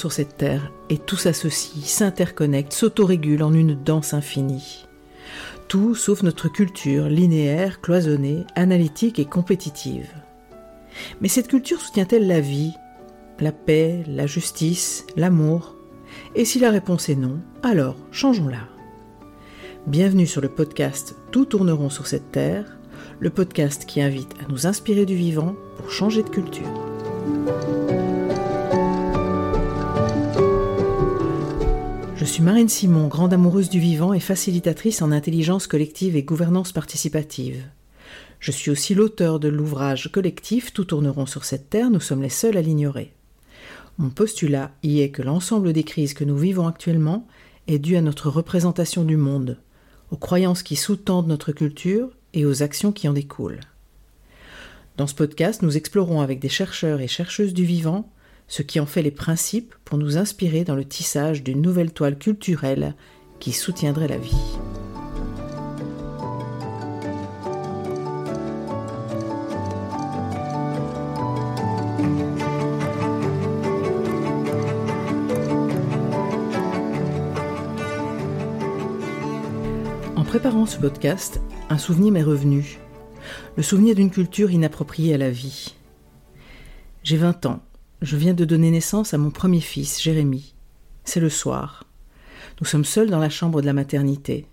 [0.00, 4.86] Sur cette terre et tout s'associe, s'interconnecte, s'autorégule en une danse infinie.
[5.68, 10.08] Tout sauf notre culture linéaire, cloisonnée, analytique et compétitive.
[11.20, 12.72] Mais cette culture soutient-elle la vie,
[13.40, 15.76] la paix, la justice, l'amour?
[16.34, 18.68] Et si la réponse est non, alors changeons-la.
[19.86, 22.78] Bienvenue sur le podcast Tout tourneront sur cette terre,
[23.18, 26.72] le podcast qui invite à nous inspirer du vivant pour changer de culture.
[32.20, 36.70] Je suis Marine Simon, grande amoureuse du vivant et facilitatrice en intelligence collective et gouvernance
[36.70, 37.64] participative.
[38.40, 42.28] Je suis aussi l'auteur de l'ouvrage collectif Tout tourneront sur cette terre, nous sommes les
[42.28, 43.14] seuls à l'ignorer.
[43.96, 47.26] Mon postulat y est que l'ensemble des crises que nous vivons actuellement
[47.68, 49.56] est dû à notre représentation du monde,
[50.10, 53.60] aux croyances qui sous-tendent notre culture et aux actions qui en découlent.
[54.98, 58.12] Dans ce podcast, nous explorons avec des chercheurs et chercheuses du vivant
[58.50, 62.18] ce qui en fait les principes pour nous inspirer dans le tissage d'une nouvelle toile
[62.18, 62.96] culturelle
[63.38, 64.34] qui soutiendrait la vie.
[80.16, 82.80] En préparant ce podcast, un souvenir m'est revenu.
[83.56, 85.76] Le souvenir d'une culture inappropriée à la vie.
[87.04, 87.62] J'ai 20 ans
[88.02, 90.54] je viens de donner naissance à mon premier fils, Jérémie.
[91.04, 91.84] C'est le soir.
[92.60, 94.46] Nous sommes seuls dans la chambre de la maternité.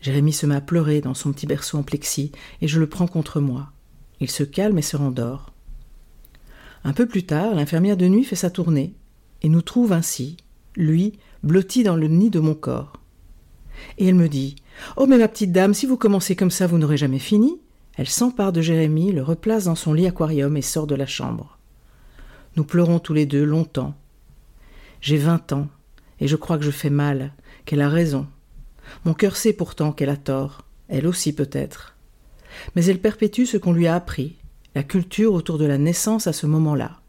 [0.00, 2.30] Jérémie se met à pleurer dans son petit berceau en plexi
[2.60, 3.72] et je le prends contre moi.
[4.20, 5.52] Il se calme et se rendort.
[6.84, 8.94] Un peu plus tard, l'infirmière de nuit fait sa tournée
[9.42, 10.36] et nous trouve ainsi,
[10.76, 12.92] lui, blotti dans le nid de mon corps.
[13.98, 14.54] Et elle me dit
[14.96, 17.60] Oh, mais ma petite dame, si vous commencez comme ça, vous n'aurez jamais fini.
[17.96, 21.58] Elle s'empare de Jérémie, le replace dans son lit aquarium et sort de la chambre.
[22.56, 23.94] Nous pleurons tous les deux longtemps.
[25.00, 25.68] J'ai vingt ans,
[26.20, 27.32] et je crois que je fais mal,
[27.64, 28.26] qu'elle a raison.
[29.04, 31.96] Mon cœur sait pourtant qu'elle a tort, elle aussi peut-être.
[32.76, 34.36] Mais elle perpétue ce qu'on lui a appris,
[34.74, 37.00] la culture autour de la naissance à ce moment-là.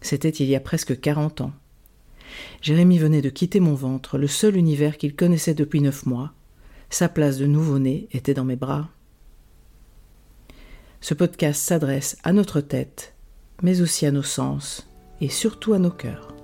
[0.00, 1.52] C'était il y a presque quarante ans.
[2.60, 6.32] Jérémie venait de quitter mon ventre, le seul univers qu'il connaissait depuis neuf mois.
[6.90, 8.88] Sa place de nouveau-né était dans mes bras.
[11.00, 13.13] Ce podcast s'adresse à notre tête,
[13.64, 14.86] mais aussi à nos sens
[15.22, 16.34] et surtout à nos cœurs.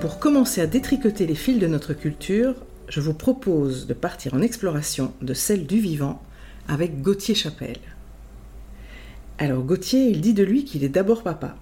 [0.00, 2.54] Pour commencer à détricoter les fils de notre culture,
[2.88, 6.22] je vous propose de partir en exploration de celle du vivant
[6.66, 7.80] avec Gauthier Chapelle.
[9.36, 11.54] Alors Gauthier, il dit de lui qu'il est d'abord papa.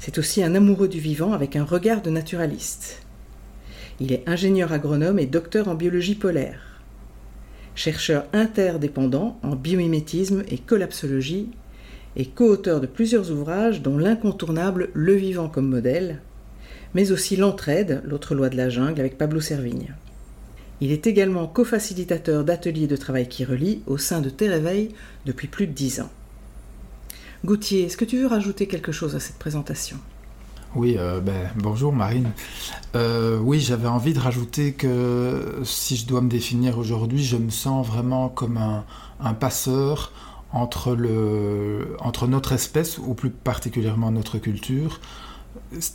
[0.00, 3.02] C'est aussi un amoureux du vivant avec un regard de naturaliste.
[4.00, 6.65] Il est ingénieur agronome et docteur en biologie polaire
[7.76, 11.50] chercheur interdépendant en biomimétisme et collapsologie,
[12.16, 16.20] et co-auteur de plusieurs ouvrages dont l'incontournable Le vivant comme modèle,
[16.94, 19.94] mais aussi L'entraide, l'autre loi de la jungle avec Pablo Servigne.
[20.80, 24.90] Il est également co-facilitateur d'ateliers de travail qui relient au sein de Tes Réveils
[25.26, 26.10] depuis plus de dix ans.
[27.44, 29.98] Gauthier, est-ce que tu veux rajouter quelque chose à cette présentation?
[30.76, 32.30] Oui, euh, ben, bonjour Marine.
[32.94, 37.48] Euh, oui, j'avais envie de rajouter que si je dois me définir aujourd'hui, je me
[37.48, 40.12] sens vraiment comme un, passeur
[40.52, 45.00] entre, le, entre notre espèce, ou plus particulièrement notre culture,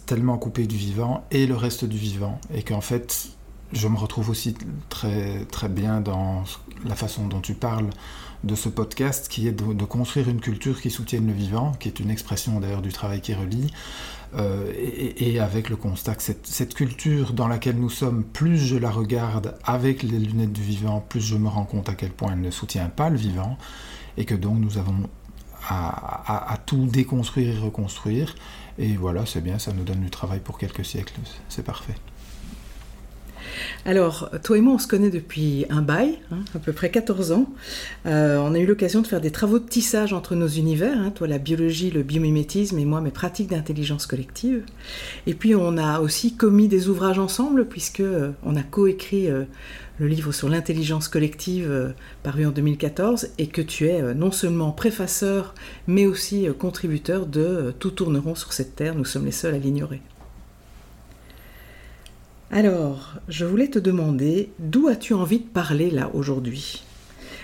[0.08, 2.42] tellement coupée du vivant, et le reste du vivant.
[2.52, 3.30] Et qu'en fait,
[3.74, 4.56] je me retrouve aussi
[4.90, 6.44] très, très bien dans
[6.86, 7.92] la façon dont tu parles
[8.44, 11.88] de ce podcast, qui est de, de construire une culture qui soutienne le vivant, qui
[11.88, 13.72] est une expression d'ailleurs du travail qui relie,
[14.38, 18.90] euh, et, avec le constat que cette, culture dans laquelle nous sommes, plus je la
[18.90, 22.42] regarde avec les lunettes du vivant, plus je me rends compte à quel point elle
[22.42, 23.58] ne soutient pas le vivant,
[24.18, 25.10] et que donc nous avons
[25.68, 28.36] à, tout déconstruire et reconstruire.
[28.78, 31.14] Et voilà, c'est bien, ça nous donne du travail pour quelques siècles,
[31.50, 31.96] c'est parfait.
[33.86, 37.32] Alors, toi et moi, on se connaît depuis un bail, hein, à peu près 14
[37.32, 37.50] ans.
[38.06, 41.12] Euh, on a eu l'occasion de faire des travaux de tissage entre nos univers, hein,
[41.12, 44.64] toi la biologie, le biomimétisme et moi mes pratiques d'intelligence collective.
[45.28, 49.44] Et puis on a aussi commis des ouvrages ensemble, puisque euh, on a coécrit euh,
[50.00, 51.94] le livre sur l'intelligence collective
[52.24, 55.54] paru en 2014, et que tu es non seulement préfaceur,
[55.86, 60.02] mais aussi contributeur de Tout tourneront sur cette terre, nous sommes les seuls à l'ignorer.
[62.54, 66.84] Alors, je voulais te demander, d'où as-tu envie de parler là aujourd'hui?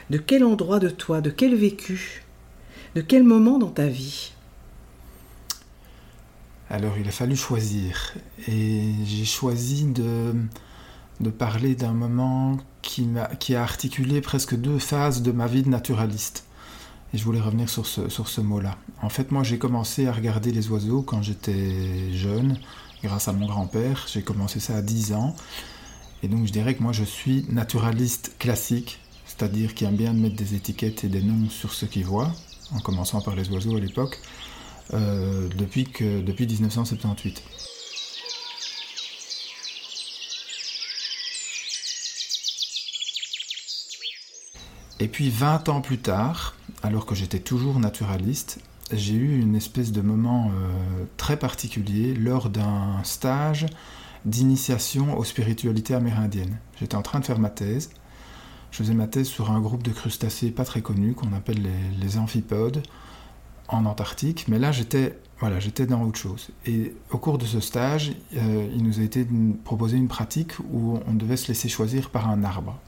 [0.09, 2.25] De quel endroit de toi, de quel vécu
[2.94, 4.33] De quel moment dans ta vie?
[6.69, 8.15] Alors, il a fallu choisir.
[8.50, 10.33] Et j'ai choisi de,
[11.21, 15.63] de parler d'un moment qui, a, qui a articulé presque deux phases de ma vie
[15.63, 16.44] de naturaliste.
[17.13, 18.77] Et je voulais revenir sur ce, sur ce mot-là.
[19.01, 22.59] En fait, moi, j'ai commencé à regarder les oiseaux quand j'étais jeune,
[23.07, 24.06] grâce à mon grand-père.
[24.12, 25.36] J'ai commencé ça à 10 ans.
[26.24, 30.36] Et donc, je dirais que moi, je suis naturaliste classique, c'est-à-dire qui aime bien mettre
[30.36, 32.31] des étiquettes et des noms sur ce qu'il voit,
[32.74, 34.19] en commençant par les oiseaux à l'époque,
[34.94, 37.44] euh, depuis, que, depuis 1978.
[45.00, 48.59] Et puis 20 ans plus tard, alors que j'étais toujours naturaliste,
[48.91, 53.65] j'ai eu une espèce de moment euh, très particulier lors d'un stage
[54.25, 56.57] d'initiation aux spiritualités amérindiennes.
[56.79, 57.89] J'étais en train de faire ma thèse.
[58.71, 61.65] Je faisais ma thèse sur un groupe de crustacés pas très connus qu'on appelle
[61.99, 62.83] les, amphipodes
[63.69, 66.49] en Antarctique, mais là j'étais voilà, j'étais dans autre chose.
[66.65, 69.27] Et au cours de ce stage, euh, il nous a été
[69.63, 72.79] proposé une pratique où on devait se laisser choisir par un arbre.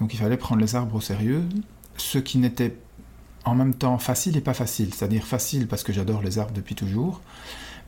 [0.00, 1.44] Donc il fallait prendre les arbres au sérieux,
[1.96, 2.76] ce qui n'était
[3.44, 4.94] en même temps facile et pas facile.
[4.94, 7.20] C'est-à-dire facile parce que j'adore les arbres depuis toujours,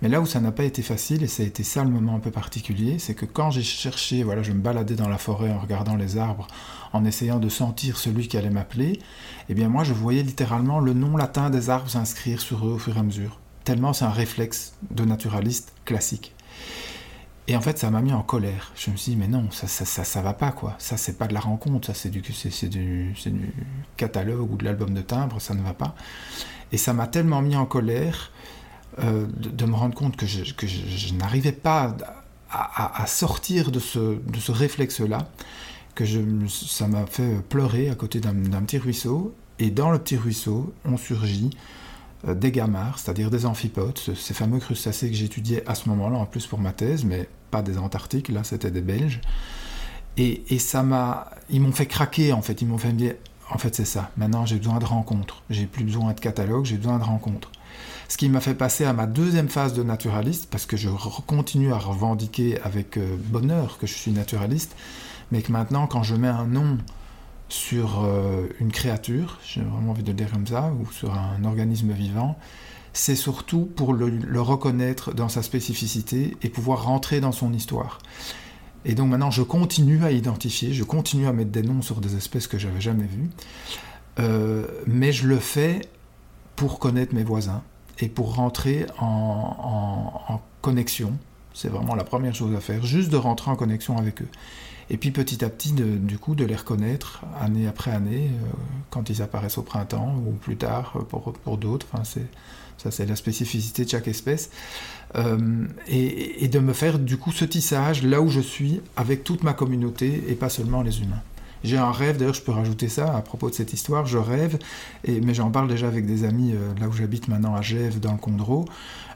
[0.02, 2.14] mais là où ça n'a pas été facile, et ça a été ça le moment
[2.14, 5.50] un peu particulier, c'est que quand j'ai cherché, voilà, je me baladais dans la forêt
[5.50, 6.46] en regardant les arbres,
[6.92, 9.00] en essayant de sentir celui qui allait m'appeler,
[9.48, 12.78] eh bien moi je voyais littéralement le nom latin des arbres s'inscrire sur eux au
[12.78, 13.38] fur et à mesure.
[13.64, 16.34] Tellement c'est un réflexe de naturaliste classique.
[17.48, 18.72] Et en fait, ça m'a mis en colère.
[18.74, 20.74] Je me suis dit, mais non, ça, ça, ça, ça va pas, quoi.
[20.78, 23.14] Ça, c'est pas de la rencontre, ça, c'est du, c'est, du,
[23.96, 25.94] catalogue ou de l'album de timbre, ça ne va pas.
[26.72, 28.32] Et ça m'a tellement mis en colère
[28.98, 31.96] euh, de, me rendre compte que je, que je, n'arrivais pas
[32.50, 35.28] à, sortir de ce, de ce réflexe-là,
[35.94, 36.04] que
[36.48, 39.34] ça m'a fait pleurer à côté d'un, petit ruisseau.
[39.58, 41.50] Et dans le petit ruisseau, on surgit
[42.24, 46.46] des gamards, c'est-à-dire des amphipodes, ces fameux crustacés que j'étudiais à ce moment-là, en plus
[46.46, 49.20] pour ma thèse, mais pas des Antarctiques, là c'était des Belges.
[50.16, 53.14] Et, et ça m'a, ils m'ont fait craquer en fait, ils m'ont fait me dire,
[53.50, 56.78] en fait c'est ça, maintenant j'ai besoin de rencontres, j'ai plus besoin de catalogue, j'ai
[56.78, 57.50] besoin de rencontres.
[58.08, 60.88] Ce qui m'a fait passer à ma deuxième phase de naturaliste, parce que je
[61.26, 64.76] continue à revendiquer avec euh, bonheur que je suis naturaliste,
[65.32, 66.78] mais que maintenant quand je mets un nom
[67.48, 71.44] sur euh, une créature, j'ai vraiment envie de le dire comme ça, ou sur un
[71.44, 72.36] organisme vivant,
[72.92, 77.98] c'est surtout pour le, reconnaître dans sa spécificité et pouvoir rentrer dans son histoire.
[78.84, 82.16] Et donc maintenant, je continue à identifier, je continue à mettre des noms sur des
[82.16, 83.28] espèces que j'avais jamais vues,
[84.18, 85.82] euh, mais je le fais
[86.56, 87.62] pour connaître mes voisins
[87.98, 91.12] et pour rentrer en, en connexion.
[91.52, 94.28] C'est vraiment la première chose à faire, juste de rentrer en connexion avec eux.
[94.88, 98.46] Et puis petit à petit, du coup, de les reconnaître année après année, euh,
[98.90, 101.86] quand ils apparaissent au printemps ou plus tard euh, pour, pour d'autres.
[101.92, 104.50] Enfin, ça, c'est la spécificité de chaque espèce.
[105.16, 109.42] Euh, et, de me faire du coup ce tissage là où je suis avec toute
[109.42, 111.22] ma communauté et pas seulement les humains.
[111.64, 114.58] J'ai un rêve, d'ailleurs je peux rajouter ça à propos de cette histoire, je rêve,
[115.08, 118.18] mais j'en parle déjà avec des amis là où j'habite maintenant à Gève dans le
[118.18, 118.66] Condro,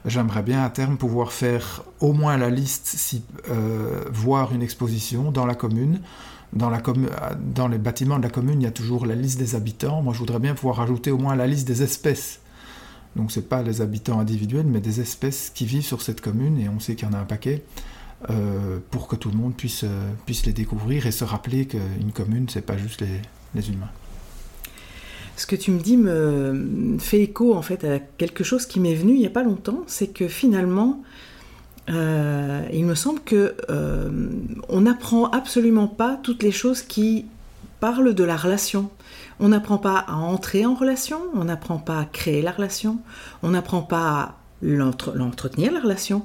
[0.06, 5.30] j'aimerais bien à terme pouvoir faire au moins la liste, si, euh, voir une exposition
[5.30, 6.00] dans la commune.
[6.52, 6.68] Dans,
[7.68, 10.02] les bâtiments de la commune, il y a toujours la liste des habitants.
[10.02, 12.40] Moi, je voudrais bien pouvoir rajouter au moins la liste des espèces.
[13.14, 16.58] Donc, ce n'est pas les habitants individuels, mais des espèces qui vivent sur cette commune,
[16.58, 17.62] et on sait qu'il y en a un paquet,
[18.30, 22.12] euh, pour que tout le monde puisse, euh, puisse les découvrir et se rappeler qu'une
[22.12, 23.04] commune, c'est pas juste
[23.54, 23.90] les humains
[25.36, 28.94] ce que tu me dis me fait écho en fait à quelque chose qui m'est
[28.94, 31.02] venu il n'y a pas longtemps, c'est que finalement,
[31.88, 34.10] euh, il me semble que euh,
[34.68, 37.26] on n'apprend absolument pas toutes les choses qui
[37.80, 38.90] parlent de la relation.
[39.40, 42.98] On n'apprend pas à entrer en relation, on n'apprend pas à créer la relation,
[43.42, 46.22] on n'apprend pas à l'entretenir, la relation.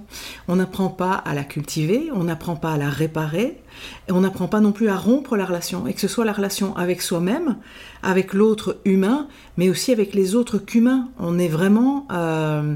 [0.48, 3.62] On n'apprend pas à la cultiver, on n'apprend pas à la réparer,
[4.08, 6.34] et on n'apprend pas non plus à rompre la relation, et que ce soit la
[6.34, 7.58] relation avec soi-même,
[8.04, 9.28] avec l'autre humain,
[9.58, 11.10] mais aussi avec les autres qu'humains.
[11.18, 12.76] On est vraiment, euh,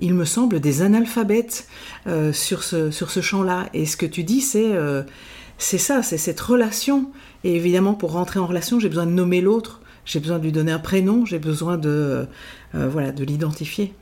[0.00, 1.68] il me semble, des analphabètes
[2.06, 3.68] euh, sur ce, sur ce champ-là.
[3.74, 5.02] Et ce que tu dis, c'est euh,
[5.58, 7.10] c'est ça, c'est cette relation.
[7.44, 10.52] Et évidemment, pour rentrer en relation, j'ai besoin de nommer l'autre, j'ai besoin de lui
[10.52, 12.26] donner un prénom, j'ai besoin de,
[12.74, 13.94] voilà, de l'identifier.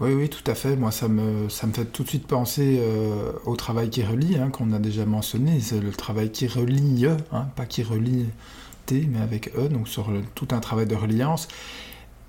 [0.00, 0.76] Oui, oui, tout à fait.
[0.76, 4.38] Moi, ça me, ça me fait tout de suite penser euh, au travail qui relie,
[4.38, 5.60] hein, qu'on a déjà mentionné.
[5.60, 8.26] C'est le travail qui relie, hein, pas qui relie
[8.86, 11.48] T, mais avec E, donc sur tout un travail de reliance.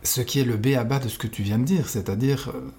[0.03, 2.51] Ce qui est le B à bas de ce que tu viens de dire, c'est-à-dire
[2.53, 2.71] euh,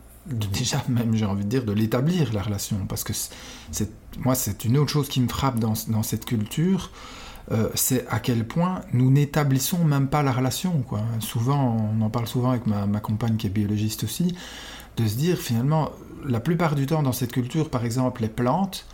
[0.52, 2.76] déjà même, j'ai envie de dire, de l'établir, la relation.
[2.86, 6.90] Parce que c'est, moi, c'est une autre chose qui me frappe dans, dans cette culture.
[7.50, 10.82] Euh, c'est à quel point nous n'établissons même pas la relation.
[10.82, 11.00] Quoi.
[11.20, 14.36] Souvent, on en parle souvent avec ma, ma compagne qui est biologiste aussi,
[14.96, 15.90] de se dire finalement,
[16.26, 18.86] la plupart du temps dans cette culture, par exemple les plantes,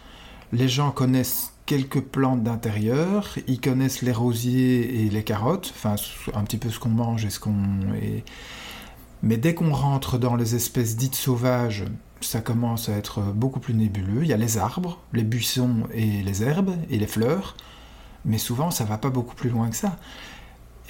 [0.52, 5.96] les gens connaissent quelques plantes d'intérieur, ils connaissent les rosiers et les carottes, enfin
[6.34, 7.54] un petit peu ce qu'on mange et ce qu'on...
[9.22, 11.84] Mais dès qu'on rentre dans les espèces dites sauvages,
[12.20, 14.22] ça commence à être beaucoup plus nébuleux.
[14.22, 17.56] Il y a les arbres, les buissons et les herbes et les fleurs,
[18.24, 19.96] mais souvent ça va pas beaucoup plus loin que ça.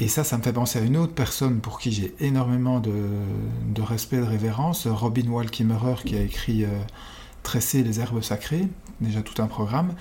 [0.01, 3.83] Et ça, ça me fait penser à une autre personne pour qui j'ai énormément de,
[3.83, 6.69] respect, de révérence, Robin Wall Kimmerer, qui a écrit euh,
[7.43, 8.69] Tresser les herbes sacrées,
[9.01, 9.95] déjà tout un programme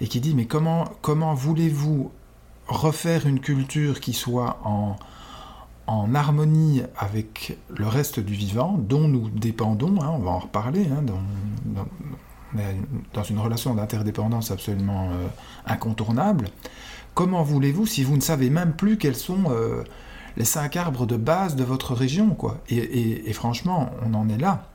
[0.00, 2.10] et qui dit mais comment, comment voulez-vous
[2.66, 4.96] refaire une culture qui soit en,
[5.86, 10.86] en harmonie avec le reste du vivant, dont nous dépendons, hein, on va en reparler,
[10.86, 11.84] hein, dans,
[13.14, 15.26] dans, une relation d'interdépendance absolument euh,
[15.66, 16.48] incontournable.
[17.14, 19.82] Comment voulez-vous si vous ne savez même plus quels sont euh,
[20.36, 22.60] les cinq arbres de base de votre région quoi?
[22.68, 24.68] Et, franchement, on en est là.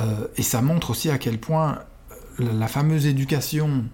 [0.00, 1.78] Euh, et ça montre aussi à quel point
[2.38, 3.84] la fameuse éducation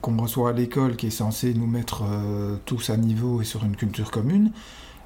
[0.00, 3.64] qu'on reçoit à l'école qui est censée nous mettre euh, tous à niveau et sur
[3.64, 4.52] une culture commune,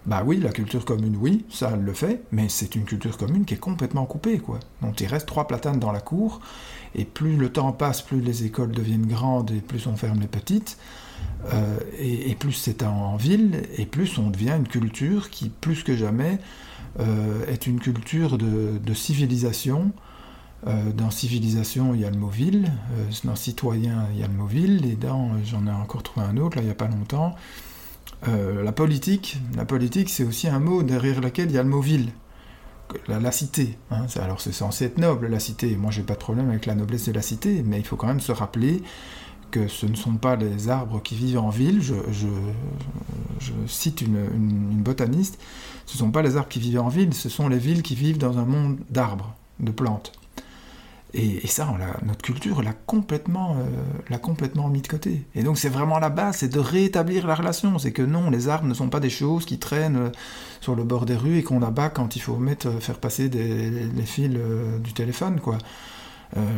[0.07, 3.54] bah oui, la culture commune, oui, ça le fait, mais c'est une culture commune qui
[3.54, 4.61] est complètement coupée, quoi.
[4.83, 6.40] Donc il reste trois platanes dans la cour,
[6.95, 10.26] et plus le temps passe, plus les écoles deviennent grandes et plus on ferme les
[10.26, 10.76] petites,
[11.52, 15.95] euh, et, plus c'est en, ville, et plus on devient une culture qui, plus que
[15.95, 16.38] jamais,
[17.00, 19.93] euh, est une culture de civilisation
[20.66, 22.73] euh, dans civilisation, il y a le mot ville.
[23.25, 24.85] Dans citoyen, il y a le mot ville.
[24.87, 27.35] Et dans, j'en ai encore trouvé un autre, là, il n'y a pas longtemps.
[28.26, 31.83] La politique, la politique, c'est aussi un mot derrière lequel il y a le mot
[31.83, 32.09] ville.
[33.07, 33.76] La, cité.
[33.90, 34.07] Hein.
[34.16, 35.76] alors c'est censé être noble, la cité.
[35.76, 38.07] Moi, j'ai pas de problème avec la noblesse de la cité, mais il faut quand
[38.07, 38.83] même se rappeler
[39.54, 41.80] que ce ne sont pas les arbres qui vivent en ville.
[41.80, 42.26] Je,
[43.68, 45.38] cite une, botaniste.
[45.87, 47.94] Ce ne sont pas les arbres qui vivent en ville, ce sont les villes qui
[47.94, 50.12] vivent dans un monde d'arbres, de plantes.
[51.12, 51.68] Et, ça,
[52.04, 53.56] notre culture l'a complètement,
[54.11, 55.23] euh, complètement mis de côté.
[55.37, 57.78] Et donc c'est vraiment la base, c'est de rétablir la relation.
[57.78, 60.11] C'est que non, les arbres ne sont pas des choses qui traînent euh,
[60.61, 63.28] sur le bord des rues et qu'on abat quand il faut mettre, euh, faire passer
[63.28, 64.37] les fils
[64.82, 65.58] du téléphone, quoi.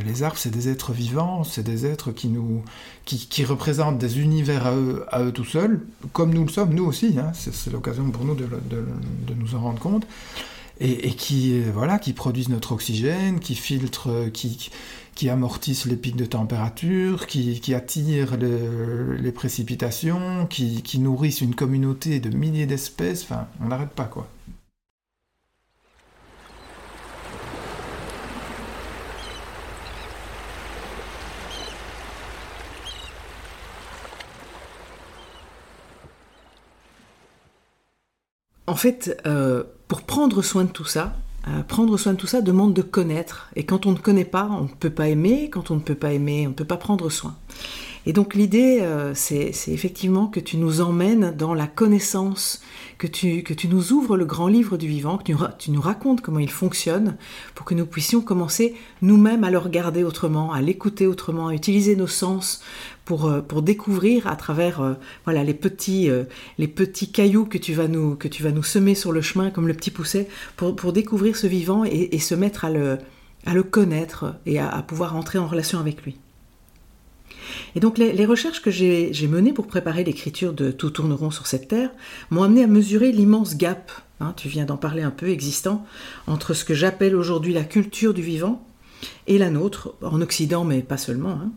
[0.05, 2.63] Les arbres, c'est des êtres vivants, c'est des êtres qui nous,
[3.05, 5.81] qui, représentent des univers à eux, à eux tout seuls,
[6.13, 7.17] comme nous le sommes, nous aussi.
[7.19, 7.33] Hein.
[7.35, 10.07] C'est l'occasion pour nous de, de, nous en rendre compte
[10.81, 14.71] et, qui, voilà, qui produisent notre oxygène, qui filtrent, qui,
[15.15, 21.55] qui amortissent les pics de température, qui, qui attirent les précipitations, qui, qui nourrissent une
[21.55, 23.23] communauté de milliers d'espèces.
[23.23, 24.29] Enfin, on n'arrête pas, quoi.
[38.67, 41.15] En fait, euh, pour prendre soin de tout ça,
[41.49, 43.49] euh, prendre soin de tout ça demande de connaître.
[43.55, 45.49] Et quand on ne connaît pas, on ne peut pas aimer.
[45.51, 47.37] Quand on ne peut pas aimer, on ne peut pas prendre soin.
[48.09, 52.63] Et donc l'idée, euh, c'est effectivement que tu nous emmènes dans la connaissance,
[52.99, 56.21] que tu, que tu nous ouvres le grand livre du vivant, que tu, nous racontes
[56.21, 57.17] comment il fonctionne,
[57.57, 61.97] pour que nous puissions commencer nous-mêmes à le regarder autrement, à l'écouter autrement, à utiliser
[61.97, 62.63] nos sens
[63.05, 64.95] pour, euh, pour découvrir à travers euh,
[65.25, 66.09] voilà les petits,
[66.59, 69.51] les petits cailloux que tu, vas nous, que tu vas nous semer sur le chemin
[69.51, 72.99] comme le petit pousset, pour, pour découvrir ce vivant et, se mettre à le,
[73.45, 76.19] à le connaître et à pouvoir entrer en relation avec lui.
[77.75, 81.69] Et donc les, recherches que j'ai menées pour préparer l'écriture de Tout tourneront sur cette
[81.69, 81.91] terre
[82.31, 85.85] m'ont amené à mesurer l'immense gap, hein, tu viens d'en parler un peu, existant,
[86.27, 88.67] entre ce que j'appelle aujourd'hui la culture du vivant
[89.27, 91.41] et la nôtre, en Occident mais pas seulement.
[91.43, 91.53] Hein.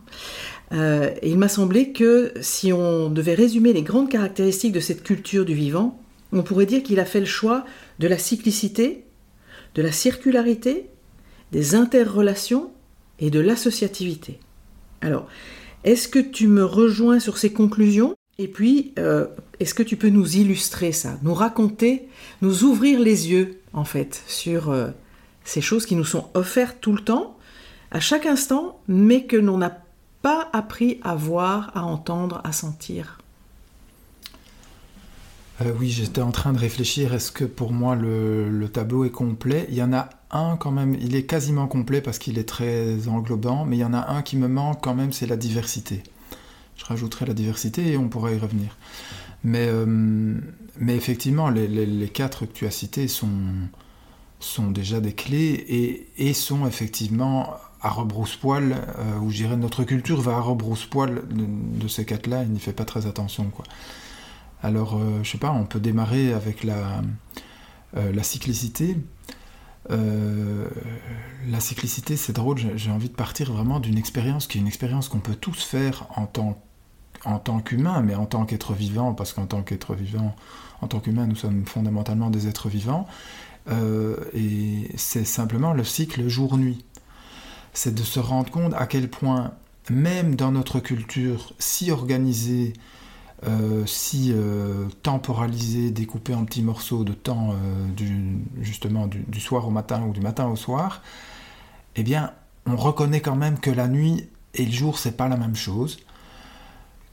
[0.72, 5.44] Euh, il m'a semblé que si on devait résumer les grandes caractéristiques de cette culture
[5.44, 6.00] du vivant,
[6.32, 7.64] on pourrait dire qu'il a fait le choix
[7.98, 9.04] de la cyclicité,
[9.74, 10.86] de la circularité,
[11.52, 12.70] des interrelations
[13.18, 14.38] et de l'associativité.
[15.00, 15.26] Alors,
[15.84, 18.14] est-ce que tu me rejoins sur ces conclusions?
[18.38, 19.26] Et puis, euh,
[19.58, 22.08] est-ce que tu peux nous illustrer ça, nous raconter,
[22.42, 24.88] nous ouvrir les yeux, en fait, sur euh,
[25.44, 27.36] ces choses qui nous sont offertes tout le temps,
[27.90, 29.82] à chaque instant, mais que l'on n'a
[30.22, 33.18] pas appris à voir, à entendre, à sentir?
[35.60, 39.66] Euh, oui, j'étais en train de réfléchir, est-ce que pour moi le, tableau est complet?
[39.68, 43.08] Il y en a un quand même, il est quasiment complet parce qu'il est très
[43.08, 46.02] englobant, mais il y en a un qui me manque quand même, c'est la diversité.
[46.76, 48.76] Je rajouterai la diversité et on pourra y revenir.
[49.44, 49.86] Mais, euh,
[50.78, 53.28] mais effectivement, les, quatre que tu as cités sont,
[54.38, 60.20] sont déjà des clés et, et sont effectivement à rebrousse-poil, euh, où je notre culture
[60.20, 63.44] va à rebrousse-poil de, ces quatre-là, il n'y fait pas très attention.
[63.44, 63.64] quoi.
[64.62, 67.02] Alors, je euh, je sais pas, on peut démarrer avec la,
[67.96, 68.96] euh, la cyclicité.
[69.90, 70.68] Euh,
[71.48, 75.08] la cyclicité, c'est drôle, j'ai envie de partir vraiment d'une expérience qui est une expérience
[75.08, 76.60] qu'on peut tous faire en tant,
[77.24, 80.36] en tant qu'humain, mais en tant qu'être vivant, parce qu'en tant qu'être vivant,
[80.82, 83.06] en tant qu'humain, nous sommes fondamentalement des êtres vivants.
[83.70, 86.84] Euh, et c'est simplement le cycle jour-nuit.
[87.72, 89.52] C'est de se rendre compte à quel point,
[89.88, 92.72] même dans notre culture si organisée,
[93.46, 97.54] euh, si euh, temporalisée, découpée en petits morceaux de temps,
[97.96, 101.02] du, justement du, soir au matin ou du matin au soir,
[101.96, 102.32] eh bien,
[102.66, 105.98] on reconnaît quand même que la nuit et le jour, c'est pas la même chose.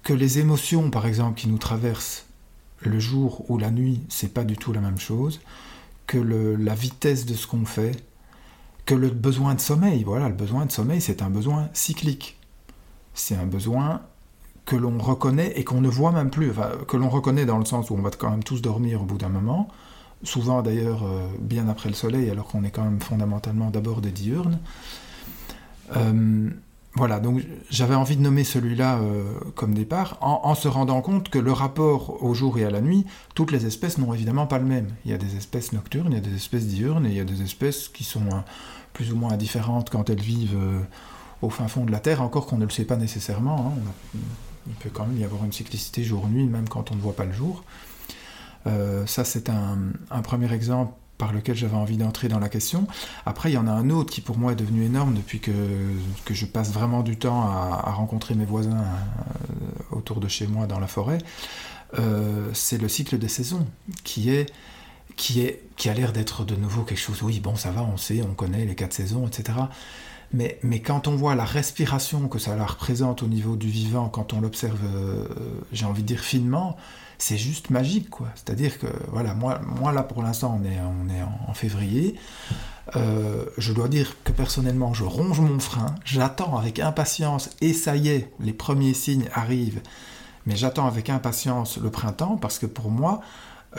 [0.03, 2.25] Que les émotions, par exemple, qui nous traversent
[2.81, 5.39] le jour ou la nuit, c'est pas du tout la même chose
[6.07, 8.03] que la vitesse de ce qu'on fait,
[8.85, 10.03] que le besoin de sommeil.
[10.03, 12.37] Voilà, le besoin de sommeil, c'est un besoin cyclique.
[13.13, 14.01] C'est un besoin
[14.67, 16.51] que l'on reconnaît et qu'on ne voit même plus,
[16.87, 19.17] que l'on reconnaît dans le sens où on va quand même tous dormir au bout
[19.17, 19.69] d'un moment,
[20.23, 24.11] souvent d'ailleurs euh, bien après le soleil, alors qu'on est quand même fondamentalement d'abord des
[24.11, 24.59] diurnes.
[25.95, 26.49] Euh,
[26.95, 29.23] voilà, donc j'avais envie de nommer celui-là euh,
[29.55, 33.05] comme départ, en, se rendant compte que le rapport au jour et à la nuit,
[33.35, 34.87] toutes les espèces n'ont évidemment pas le même.
[35.05, 37.21] Il y a des espèces nocturnes, il y a des espèces diurnes, et il y
[37.21, 38.43] a des espèces qui sont
[38.91, 40.57] plus ou moins différentes quand elles vivent
[41.41, 43.73] au fin fond de la Terre, encore qu'on ne le sait pas nécessairement.
[43.77, 44.17] Hein.
[44.67, 47.25] Il peut quand même y avoir une cyclicité jour-nuit, même quand on ne voit pas
[47.25, 47.63] le jour.
[49.05, 49.77] ça, c'est un,
[50.11, 52.87] un premier exemple par lequel j'avais envie d'entrer dans la question.
[53.25, 55.51] Après, il y en a un autre qui pour moi est devenu énorme depuis que,
[56.25, 60.67] que je passe vraiment du temps à, rencontrer mes voisins euh, autour de chez moi
[60.67, 61.17] dans la forêt.
[61.97, 63.65] Euh, c'est le cycle des saisons
[64.03, 64.51] qui est
[65.15, 67.23] qui est qui a l'air d'être de nouveau quelque chose.
[67.23, 69.57] Oui, bon, ça va, on sait, on connaît les quatre saisons, etc.
[70.33, 74.33] Mais, quand on voit la respiration que ça la représente au niveau du vivant, quand
[74.33, 75.25] on l'observe, euh,
[75.71, 76.75] j'ai envie de dire finement,
[77.17, 78.27] c'est juste magique, quoi.
[78.35, 79.59] C'est-à-dire que, voilà, moi,
[79.93, 82.15] là, pour l'instant, on est, on est en, février.
[82.95, 87.95] Euh, je dois dire que personnellement, je ronge mon frein, j'attends avec impatience, et ça
[87.95, 89.81] y est, les premiers signes arrivent,
[90.45, 93.21] mais j'attends avec impatience le printemps, parce que pour moi,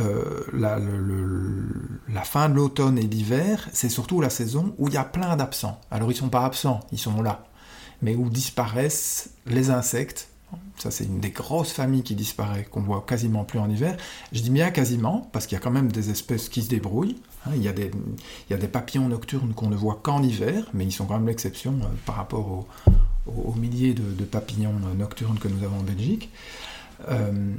[0.00, 5.04] euh, la, fin de l'automne et l'hiver, c'est surtout la saison où il y a
[5.04, 5.80] plein d'absents.
[5.90, 7.44] Alors ils sont pas absents, ils sont là,
[8.02, 10.28] mais où disparaissent les insectes,
[10.78, 13.96] ça, c'est une des grosses familles qui disparaît, qu'on voit quasiment plus en hiver.
[14.32, 17.20] Je dis bien quasiment, parce qu'il y a quand même des espèces qui se débrouillent.
[17.46, 17.50] Hein.
[17.54, 21.14] il, y a des, papillons nocturnes qu'on ne voit qu'en hiver, mais ils sont quand
[21.14, 22.66] même l'exception euh, par rapport
[23.26, 26.30] aux milliers de, papillons nocturnes que nous avons en Belgique.
[27.08, 27.54] Euh,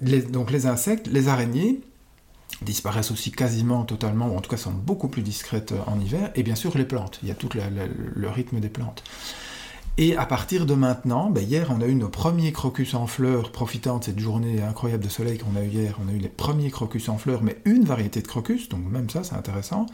[0.00, 1.80] donc les insectes, les araignées,
[2.62, 6.42] disparaissent aussi quasiment totalement, ou en tout cas sont beaucoup plus discrètes en hiver, et
[6.42, 9.02] bien sûr les plantes, il y a tout le rythme des plantes.
[9.98, 13.52] Et à partir de maintenant, ben hier on a eu nos premiers crocus en fleurs,
[13.52, 16.30] profitant de cette journée incroyable de soleil qu'on a eu hier, on a eu les
[16.30, 19.86] premiers crocus en fleurs, mais une variété de crocus, donc même ça c'est intéressant.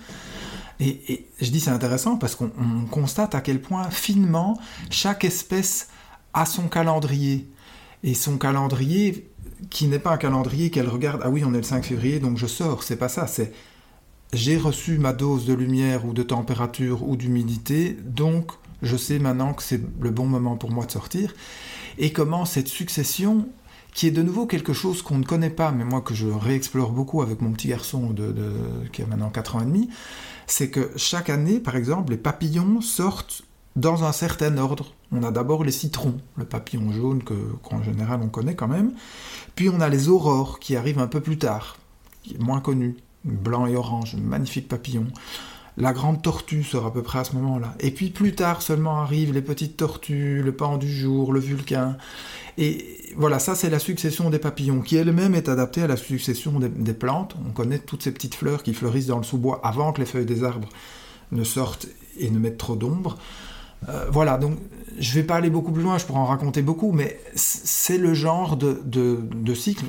[0.79, 2.51] Et, je dis c'est intéressant parce qu'on
[2.91, 4.57] constate à quel point finement
[4.91, 5.89] chaque espèce
[6.33, 7.49] a son calendrier.
[8.05, 9.29] Et son calendrier,
[9.71, 12.39] qui n'est pas un calendrier qu'elle regarde, ah oui on est le 5 février donc
[12.39, 13.53] je sors, c'est pas ça, c'est
[14.33, 19.55] j'ai reçu ma dose de lumière ou de température ou d'humidité, donc je sais maintenant
[19.55, 21.35] que c'est le bon moment pour moi de sortir,
[21.97, 23.49] et comment cette succession,
[23.95, 26.91] qui est de nouveau quelque chose qu'on ne connaît pas, mais moi que je réexplore
[26.91, 28.35] beaucoup avec mon petit garçon de,
[28.93, 29.89] qui a maintenant 4 ans et demi,
[30.47, 33.43] c'est que chaque année, par exemple, les papillons sortent
[33.77, 34.95] dans un certain ordre.
[35.11, 38.93] On a d'abord les citrons, le papillon jaune qu'en général on connaît quand même,
[39.55, 41.79] puis on a les aurores qui arrivent un peu plus tard,
[42.39, 45.09] moins connus, blanc et orange, magnifiques papillons.
[45.81, 47.73] La grande tortue sera à peu près à ce moment-là.
[47.79, 51.97] Et puis plus tard seulement arrivent les petites tortues, le pan du jour, le vulcain.
[52.59, 56.59] Et voilà, ça c'est la succession des papillons, qui elle-même est adaptée à la succession
[56.59, 57.37] des, plantes.
[57.49, 60.27] On connaît toutes ces petites fleurs qui fleurissent dans le sous-bois avant que les feuilles
[60.27, 60.69] des arbres
[61.31, 61.87] ne sortent
[62.19, 63.17] et ne mettent trop d'ombre.
[63.89, 64.59] Euh, voilà, donc
[64.99, 68.15] je vais pas aller beaucoup plus loin, je pourrais en raconter beaucoup, mais c'est le
[68.15, 69.85] genre de, de, cycle.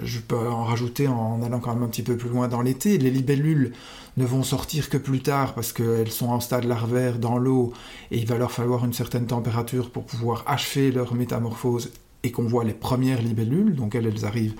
[0.00, 2.98] Je peux en rajouter en allant quand même un petit peu plus loin dans l'été.
[2.98, 3.72] Les libellules
[4.16, 7.72] ne vont sortir que plus tard parce qu'elles sont en stade larvaire dans l'eau
[8.12, 11.90] et il va leur falloir une certaine température pour pouvoir achever leur métamorphose
[12.22, 14.54] et qu'on voit les premières libellules, donc elles, elles arrivent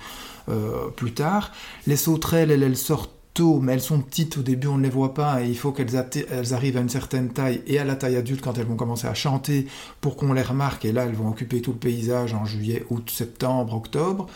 [0.49, 1.51] euh, plus tard.
[1.87, 5.13] Les sauterelles, elles, elles sortent mais elles sont petites au début, on ne les voit
[5.13, 5.95] pas, et il faut qu'elles
[6.53, 9.13] arrivent à une certaine taille, et à la taille adulte quand elles vont commencer à
[9.13, 9.67] chanter,
[10.01, 13.09] pour qu'on les remarque, et là elles vont occuper tout le paysage en juillet, août,
[13.09, 14.27] septembre, octobre.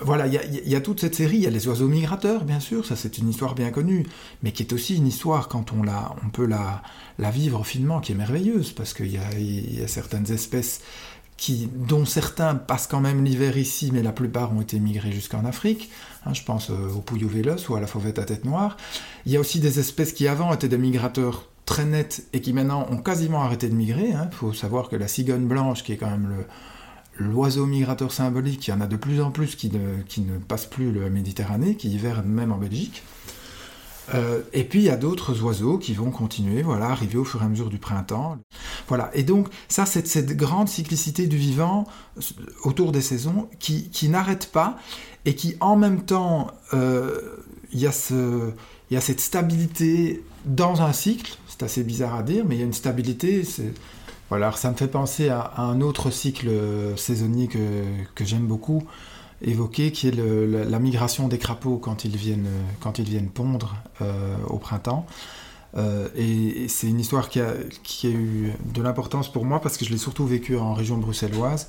[0.00, 2.84] Voilà, il y, a toute cette série, il y a les oiseaux migrateurs, bien sûr,
[2.84, 4.06] ça c'est une histoire bien connue,
[4.42, 8.14] mais qui est aussi une histoire quand on, la, peut la, vivre finement, qui est
[8.14, 10.82] merveilleuse, parce qu'il y a, certaines espèces
[11.74, 15.90] dont certains passent quand même l'hiver ici, mais la plupart ont été migrés jusqu'en Afrique.
[16.26, 18.76] Hein, je pense euh, au Puyo vélos ou à la fauvette à tête noire.
[19.24, 22.52] Il y a aussi des espèces qui avant étaient des migrateurs très nets et qui
[22.52, 24.08] maintenant ont quasiment arrêté de migrer.
[24.08, 24.30] Il hein.
[24.32, 26.44] faut savoir que la cigogne blanche, qui est quand même
[27.18, 30.38] l'oiseau migrateur symbolique, il y en a de plus en plus qui ne, qui ne
[30.38, 33.02] passe plus la Méditerranée, qui hivernent même en Belgique.
[34.14, 37.42] Euh, et puis il y a d'autres oiseaux qui vont continuer, voilà, arriver au fur
[37.42, 38.38] et à mesure du printemps.
[38.88, 39.10] Voilà.
[39.14, 42.20] Et donc ça, c'est cette grande cyclicité du vivant euh,
[42.64, 44.78] autour des saisons qui, n'arrête pas
[45.24, 47.20] et qui en même temps, euh,
[47.72, 51.36] il y, a cette stabilité dans un cycle.
[51.48, 53.42] C'est assez bizarre à dire, mais il y a une stabilité.
[54.30, 56.50] Voilà, ça me fait penser à, un autre cycle
[56.96, 58.84] saisonnier que j'aime beaucoup
[59.42, 62.48] évoqué, qui est la, migration des crapauds quand ils viennent,
[62.80, 65.06] quand ils viennent pondre euh, au printemps.
[65.76, 69.76] Euh, et, c'est une histoire qui a, qui a eu de l'importance pour moi parce
[69.76, 71.66] que je l'ai surtout vécu en région bruxelloise.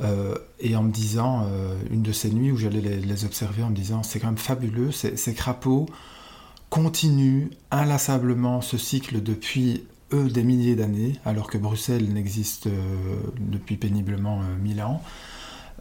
[0.00, 1.46] Euh, et en me disant,
[1.90, 4.90] une de ces nuits où j'allais les, observer, en me disant, c'est quand même fabuleux,
[4.90, 5.86] ces, crapauds
[6.70, 12.68] continuent inlassablement ce cycle depuis eux des milliers d'années, alors que Bruxelles n'existe
[13.38, 15.00] depuis péniblement mille ans.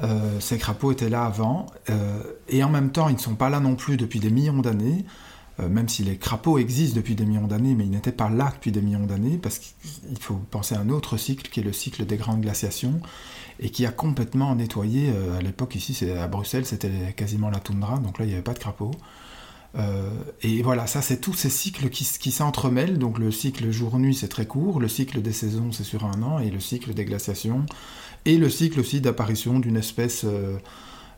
[0.01, 3.49] Euh, ces crapauds étaient là avant, euh, et en même temps, ils ne sont pas
[3.49, 5.05] là non plus depuis des millions d'années,
[5.59, 8.51] euh, même si les crapauds existent depuis des millions d'années, mais ils n'étaient pas là
[8.55, 11.73] depuis des millions d'années, parce qu'il faut penser à un autre cycle, qui est le
[11.73, 13.01] cycle des grandes glaciations,
[13.59, 18.17] et qui a complètement nettoyé, à l'époque ici, à Bruxelles, c'était quasiment la toundra, donc
[18.17, 18.95] là, il n'y avait pas de crapauds.
[20.41, 22.97] et voilà, ça c'est tous ces cycles qui, qui s'entremêlent.
[22.97, 26.39] Donc le cycle jour-nuit c'est très court, le cycle des saisons c'est sur un an,
[26.39, 27.65] et le cycle des glaciations
[28.25, 30.57] et le cycle aussi d'apparition d'une espèce euh,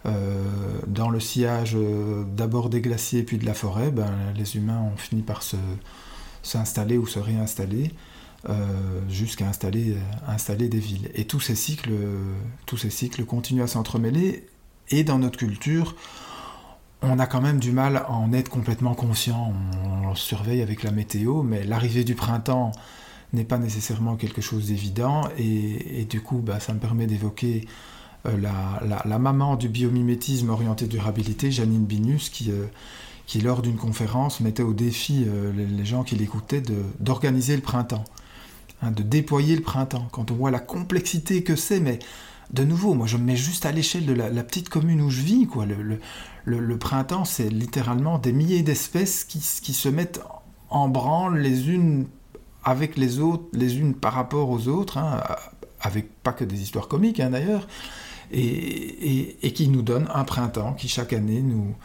[0.05, 0.43] euh,
[0.87, 4.97] dans le sillage euh, d'abord des glaciers puis de la forêt, ben, les humains ont
[4.97, 5.43] fini par
[6.43, 7.91] s'installer ou se réinstaller
[9.09, 11.09] jusqu'à installer, installer des villes.
[11.15, 11.89] Et tous ces cycles,
[12.67, 14.45] tous ces cycles continuent à s'entremêler
[14.89, 15.95] et dans notre culture,
[17.01, 19.51] on a quand même du mal à en être complètement conscient.
[19.83, 22.71] On, on surveille avec la météo, mais l'arrivée du printemps
[23.33, 25.27] n'est pas nécessairement quelque chose d'évident.
[25.37, 27.65] Et, du coup, bah, ça me permet d'évoquer
[28.25, 32.65] euh, la, maman du biomimétisme orienté durabilité, Janine Binus, qui, euh,
[33.25, 36.63] qui lors d'une conférence mettait au défi euh, les, gens qui l'écoutaient
[36.99, 38.03] d'organiser le printemps,
[38.81, 40.07] hein, de déployer le printemps.
[40.11, 41.99] Quand on voit la complexité que c'est, mais
[42.51, 45.21] de nouveau, moi je me mets juste à l'échelle de la, petite commune où je
[45.21, 45.47] vis.
[45.47, 45.65] Quoi.
[45.65, 45.99] Le,
[46.45, 50.21] le, printemps, c'est littéralement des milliers d'espèces qui, qui se mettent
[50.69, 52.05] en branle les unes
[52.65, 55.21] avec les autres, les unes par rapport aux autres, hein,
[55.79, 57.67] avec pas que des histoires comiques hein, d'ailleurs,
[58.31, 61.75] et, qui nous donne un printemps qui chaque année nous,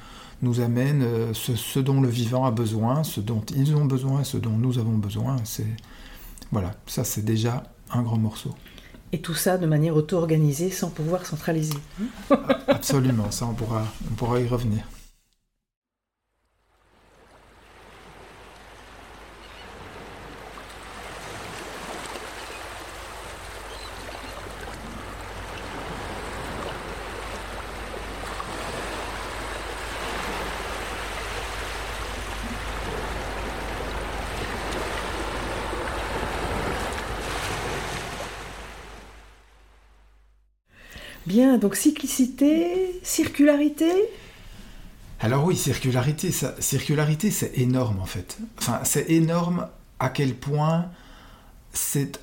[0.40, 4.38] nous amène euh, ce, dont le vivant a besoin, ce dont ils ont besoin, ce
[4.38, 5.36] dont nous avons besoin.
[5.44, 5.66] C'est
[6.50, 7.62] voilà, ça c'est déjà
[7.92, 8.54] un grand morceau.
[9.12, 11.78] Et tout ça de manière auto-organisée, sans pouvoir centraliser.
[12.68, 14.84] Absolument, ça on pourra, on pourra y revenir.
[41.30, 43.88] Bien, donc cyclicité, circularité
[45.20, 48.38] Alors oui, circularité, ça, circularité c'est énorme en fait.
[48.58, 49.68] Enfin, c'est énorme
[50.00, 50.86] à quel point
[51.72, 52.18] c'est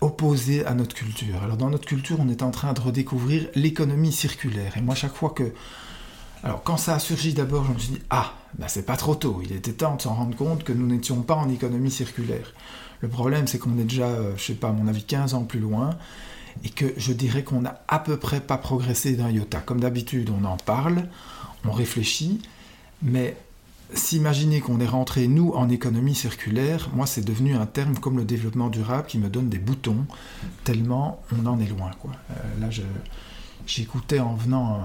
[0.00, 1.42] opposé à notre culture.
[1.42, 4.76] Alors dans notre culture, on est en train de redécouvrir l'économie circulaire.
[4.76, 5.52] Et moi, chaque fois que...
[6.44, 9.16] Alors quand ça a surgi d'abord, je me suis dit, ah, ben c'est pas trop
[9.16, 12.54] tôt, il était temps de s'en rendre compte que nous n'étions pas en économie circulaire.
[13.00, 15.42] Le problème, c'est qu'on est déjà, euh, je sais pas, à mon avis, 15 ans
[15.42, 15.98] plus loin,
[16.64, 19.60] et que je dirais qu'on n'a à peu près pas progressé d'un iota.
[19.60, 21.08] Comme d'habitude, on en parle,
[21.64, 22.42] on réfléchit,
[23.02, 23.36] mais
[23.94, 28.24] s'imaginer qu'on est rentré, nous, en économie circulaire, moi, c'est devenu un terme comme le
[28.24, 30.06] développement durable qui me donne des boutons,
[30.64, 31.90] tellement on en est loin.
[32.06, 32.68] Euh, là,
[33.66, 34.80] j'écoutais en venant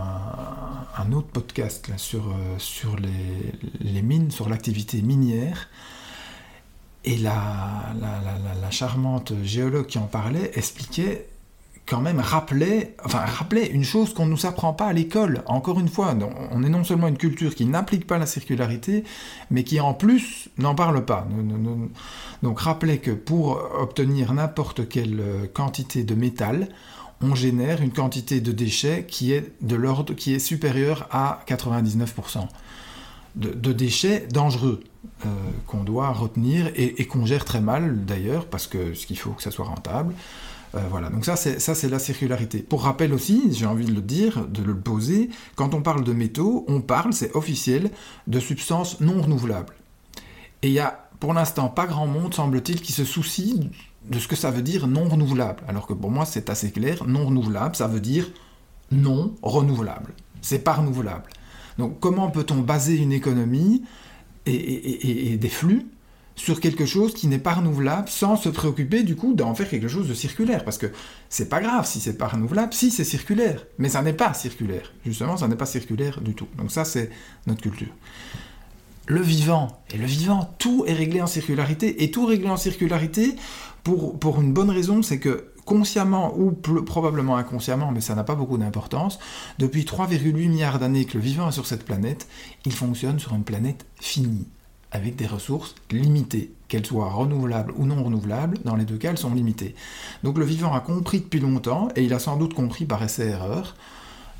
[0.98, 5.70] un, autre podcast sur, euh, sur les, mines, sur l'activité minière,
[7.06, 7.94] et la,
[8.70, 11.28] charmante géologue qui en parlait expliquait
[11.88, 13.24] quand même rappelait, enfin,
[13.72, 15.42] une chose qu'on ne nous apprend pas à l'école.
[15.46, 16.14] Encore une fois,
[16.52, 19.06] on est non seulement une culture qui n'implique pas la circularité,
[19.50, 21.26] mais qui en plus n'en parle pas.
[22.44, 26.68] Donc rappelait que pour obtenir n'importe quelle euh, quantité de métal,
[27.22, 32.48] on génère une quantité de déchets qui est de l'ordre qui est supérieure à 99%.
[33.36, 34.82] De, déchets dangereux
[35.26, 35.30] euh,
[35.68, 39.32] qu'on doit retenir et, et qu'on gère très mal d'ailleurs parce que ce qu'il faut
[39.32, 40.14] que ça soit rentable.
[40.78, 42.60] Euh, voilà, donc ça c'est, la circularité.
[42.60, 46.14] Pour rappel aussi, j'ai envie de le dire, de le poser, quand on parle de
[46.14, 47.92] métaux, on parle, c'est officiel,
[48.28, 49.74] de substances non renouvelables.
[50.62, 53.70] Et il y a pour l'instant pas grand monde, semble-t-il, qui se soucie
[54.10, 55.64] de ce que ça veut dire non renouvelable.
[55.68, 58.30] Alors que pour moi c'est assez clair, non renouvelable, ça veut dire
[58.92, 60.14] non renouvelable.
[60.42, 61.30] C'est pas renouvelable.
[61.78, 63.84] Donc comment peut-on baser une économie
[64.46, 65.88] et, des flux
[66.38, 69.90] sur quelque chose qui n'est pas renouvelable sans se préoccuper du coup d'en faire quelque
[69.90, 70.64] chose de circulaire.
[70.64, 70.88] Parce que
[71.30, 73.66] c'est pas grave si c'est pas renouvelable si c'est circulaire.
[73.80, 74.94] Mais ça n'est pas circulaire.
[75.06, 76.48] Justement ça n'est pas circulaire du tout.
[76.58, 77.10] Donc ça c'est
[77.48, 77.92] notre culture.
[79.08, 79.82] Le vivant.
[79.92, 82.04] Et le vivant tout est réglé en circularité.
[82.04, 83.36] Et tout réglé en circularité
[83.84, 88.36] pour, pour une bonne raison c'est que consciemment ou probablement inconsciemment, mais ça n'a pas
[88.36, 89.20] beaucoup d'importance,
[89.60, 92.26] depuis 3,8 milliards d'années que le vivant est sur cette planète,
[92.64, 94.48] il fonctionne sur une planète finie,
[94.92, 99.18] avec des ressources limitées, qu'elles soient renouvelables ou non renouvelables, dans les deux cas elles
[99.18, 99.76] sont limitées.
[100.24, 103.76] Donc le vivant a compris depuis longtemps, et il a sans doute compris par essai-erreur,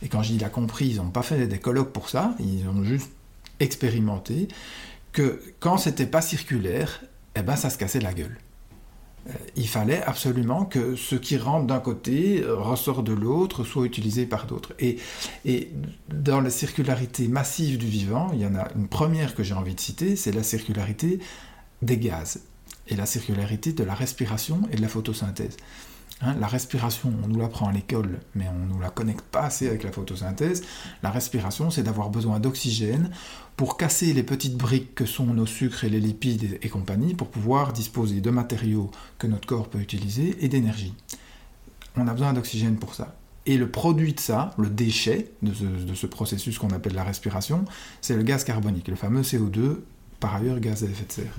[0.02, 2.36] et quand je dis il a compris, ils n'ont pas fait des colloques pour ça,
[2.40, 3.12] ils ont juste
[3.60, 4.48] expérimenté,
[5.12, 7.02] que quand c'était pas circulaire,
[7.36, 8.38] eh ben ça se cassait la gueule.
[9.30, 13.86] Euh, il fallait absolument que ce qui rentre d'un côté euh, ressort de l'autre, soit
[13.86, 14.74] utilisé par d'autres.
[14.80, 14.98] Et,
[16.14, 19.76] dans la circularité massive du vivant, il y en a une première que j'ai envie
[19.76, 21.20] de citer, c'est la circularité
[21.82, 22.42] des gaz
[22.88, 25.58] et la circularité de la respiration et de la photosynthèse.
[26.22, 29.42] Hein, la respiration, on nous l'apprend à l'école, mais on ne nous la connecte pas
[29.42, 30.64] assez avec la photosynthèse.
[31.04, 33.12] La respiration, c'est d'avoir besoin d'oxygène
[33.56, 37.28] pour casser les petites briques que sont nos sucres et les lipides et, compagnie, pour
[37.28, 40.96] pouvoir disposer de matériaux que notre corps peut utiliser et d'énergie.
[41.96, 43.16] On a besoin d'oxygène pour ça.
[43.46, 47.04] Et le produit de ça, le déchet de ce, de ce processus qu'on appelle la
[47.04, 47.64] respiration,
[48.02, 49.78] c'est le gaz carbonique, le fameux CO2,
[50.20, 51.38] par ailleurs gaz à effet de serre.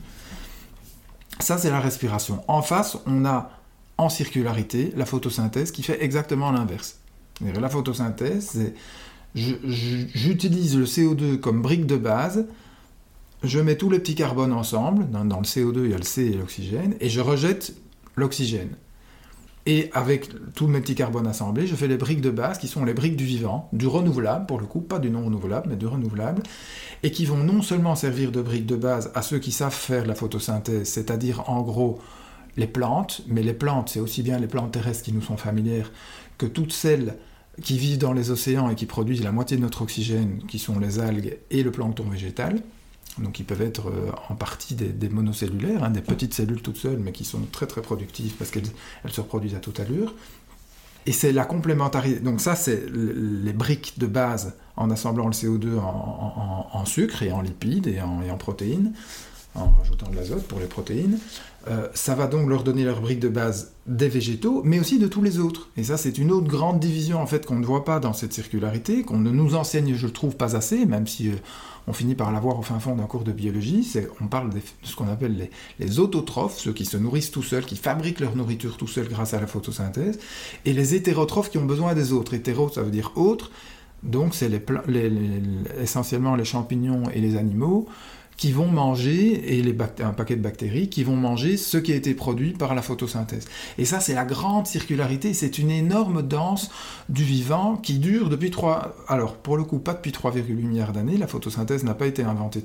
[1.40, 2.42] Ça, c'est la respiration.
[2.48, 3.57] En face, on a
[3.98, 7.00] en circularité la photosynthèse qui fait exactement l'inverse.
[7.40, 8.74] La photosynthèse, c'est
[9.34, 12.46] j'utilise le CO2 comme brique de base,
[13.42, 16.26] je mets tous les petits carbones ensemble, dans, le CO2 il y a le C
[16.26, 17.74] et l'oxygène, et je rejette
[18.16, 18.70] l'oxygène.
[19.66, 22.84] Et avec tous mes petits carbones assemblés, je fais les briques de base qui sont
[22.84, 25.86] les briques du vivant, du renouvelable pour le coup, pas du non renouvelable, mais du
[25.86, 26.42] renouvelable,
[27.02, 30.06] et qui vont non seulement servir de briques de base à ceux qui savent faire
[30.06, 32.00] la photosynthèse, c'est-à-dire en gros
[32.58, 35.90] les plantes, mais les plantes, c'est aussi bien les plantes terrestres qui nous sont familières
[36.36, 37.16] que toutes celles
[37.62, 40.78] qui vivent dans les océans et qui produisent la moitié de notre oxygène, qui sont
[40.78, 42.60] les algues et le plancton végétal.
[43.18, 46.98] Donc ils peuvent être euh, en partie des, monocellulaires, hein, des petites cellules toutes seules,
[46.98, 48.64] mais qui sont très très productives parce qu'elles
[49.08, 50.14] se reproduisent à toute allure.
[51.06, 52.20] Et c'est la complémentarité.
[52.20, 57.40] Donc ça, c'est les briques de base en assemblant le CO2 en, sucre et en
[57.40, 58.92] lipides et en, et en protéines,
[59.54, 61.18] en rajoutant de l'azote pour les protéines.
[61.68, 65.06] Euh, ça va donc leur donner leur brique de base des végétaux, mais aussi de
[65.06, 65.68] tous les autres.
[65.76, 68.32] Et ça, c'est une autre grande division en fait qu'on ne voit pas dans cette
[68.32, 71.34] circularité, qu'on ne nous enseigne, je trouve, pas assez, même si euh,
[71.86, 73.86] on finit par l'avoir au fin fond d'un cours de biologie.
[74.22, 77.66] on parle de ce qu'on appelle les, les, autotrophes, ceux qui se nourrissent tout seuls,
[77.66, 80.18] qui fabriquent leur nourriture tout seuls grâce à la photosynthèse,
[80.64, 82.32] et les hétérotrophes qui ont besoin des autres.
[82.32, 83.50] Hétéro, ça veut dire autre.
[84.02, 84.50] Donc, c'est
[85.82, 87.88] essentiellement les champignons et les animaux
[88.38, 92.14] qui vont manger, et un paquet de bactéries, qui vont manger ce qui a été
[92.14, 93.46] produit par la photosynthèse.
[93.78, 96.70] Et ça, c'est la grande circularité, c'est une énorme danse
[97.08, 98.94] du vivant qui dure depuis 3...
[99.08, 102.62] Alors, pour le coup, pas depuis 3,8 milliards d'années, la photosynthèse n'a pas été inventée,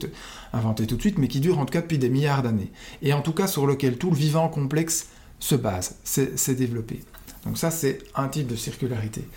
[0.54, 2.72] inventée tout de suite, mais qui dure en tout cas depuis des milliards d'années.
[3.02, 5.08] Et en tout cas sur lequel tout le vivant complexe
[5.40, 7.00] se base, s'est développé.
[7.46, 9.28] Donc ça, c'est un type de circularité.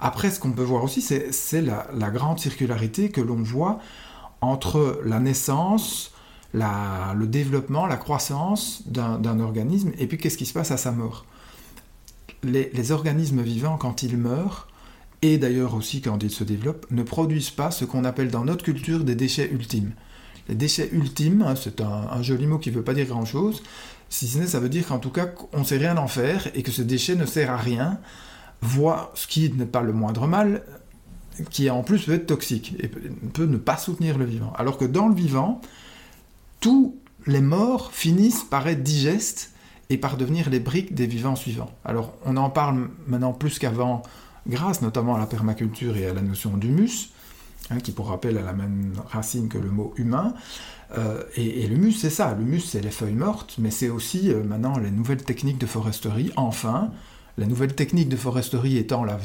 [0.00, 3.78] Après, ce qu'on peut voir aussi, c'est la grande circularité que l'on voit
[4.40, 6.12] entre la naissance,
[6.52, 11.24] le développement, la croissance d'un organisme, et puis qu'est-ce qui se passe à sa mort.
[12.42, 14.68] Les, organismes vivants, quand ils meurent,
[15.22, 18.64] et d'ailleurs aussi quand ils se développent, ne produisent pas ce qu'on appelle dans notre
[18.64, 19.92] culture des déchets ultimes.
[20.48, 23.62] Les déchets ultimes, hein, c'est un, joli mot qui ne veut pas dire grand-chose,
[24.08, 26.48] si ce n'est ça veut dire qu'en tout cas on ne sait rien en faire
[26.54, 27.98] et que ce déchet ne sert à rien,
[28.62, 30.62] voire, ce qui n'est pas le moindre mal,
[31.50, 34.52] qui en plus peut être toxique et peut ne pas soutenir le vivant.
[34.56, 35.60] Alors que dans le vivant,
[36.60, 39.52] tous les morts finissent par être digestes
[39.88, 41.70] et par devenir les briques des vivants suivants.
[41.84, 44.02] Alors on en parle maintenant plus qu'avant,
[44.46, 47.10] grâce notamment à la permaculture et à la notion d'humus,
[47.70, 50.34] hein, qui pour rappel a la même racine que le mot humain.
[50.98, 52.34] Euh, et, l'humus, c'est ça.
[52.34, 56.32] L'humus, c'est les feuilles mortes, mais c'est aussi euh, maintenant les nouvelles techniques de foresterie.
[56.36, 56.90] Enfin,
[57.38, 59.18] la nouvelle technique de foresterie étant la,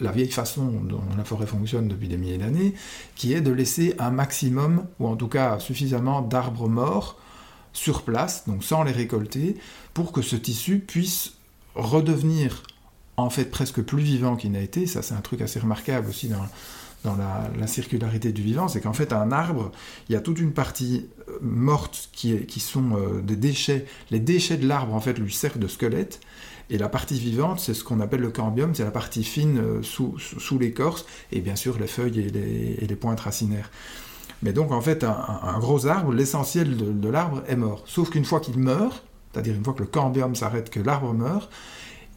[0.00, 2.74] la vieille façon dont la forêt fonctionne depuis des milliers d'années,
[3.16, 7.18] qui est de laisser un maximum, ou en tout cas suffisamment d'arbres morts
[7.72, 9.56] sur place, donc sans les récolter,
[9.94, 11.34] pour que ce tissu puisse
[11.74, 12.62] redevenir
[13.16, 14.86] en fait presque plus vivant qu'il n'a été.
[14.86, 19.12] Ça, c'est un truc assez remarquable aussi dans, la, circularité du vivant, c'est qu'en fait,
[19.12, 19.72] un arbre,
[20.08, 23.86] il y a toute une partie euh, morte qui sont euh, des déchets.
[24.10, 26.20] Les déchets de l'arbre, en fait, lui servent de squelette.
[26.70, 29.82] Et la partie vivante, c'est ce qu'on appelle le cambium, c'est la partie fine euh,
[29.82, 33.70] sous, sous, l'écorce, et bien sûr les feuilles et les, et pointes racinaires.
[34.42, 37.82] Mais donc, en fait, un, gros arbre, l'essentiel de, de l'arbre est mort.
[37.86, 39.02] Sauf qu'une fois qu'il meurt,
[39.32, 41.50] c'est-à-dire une fois que le cambium s'arrête, que l'arbre meurt,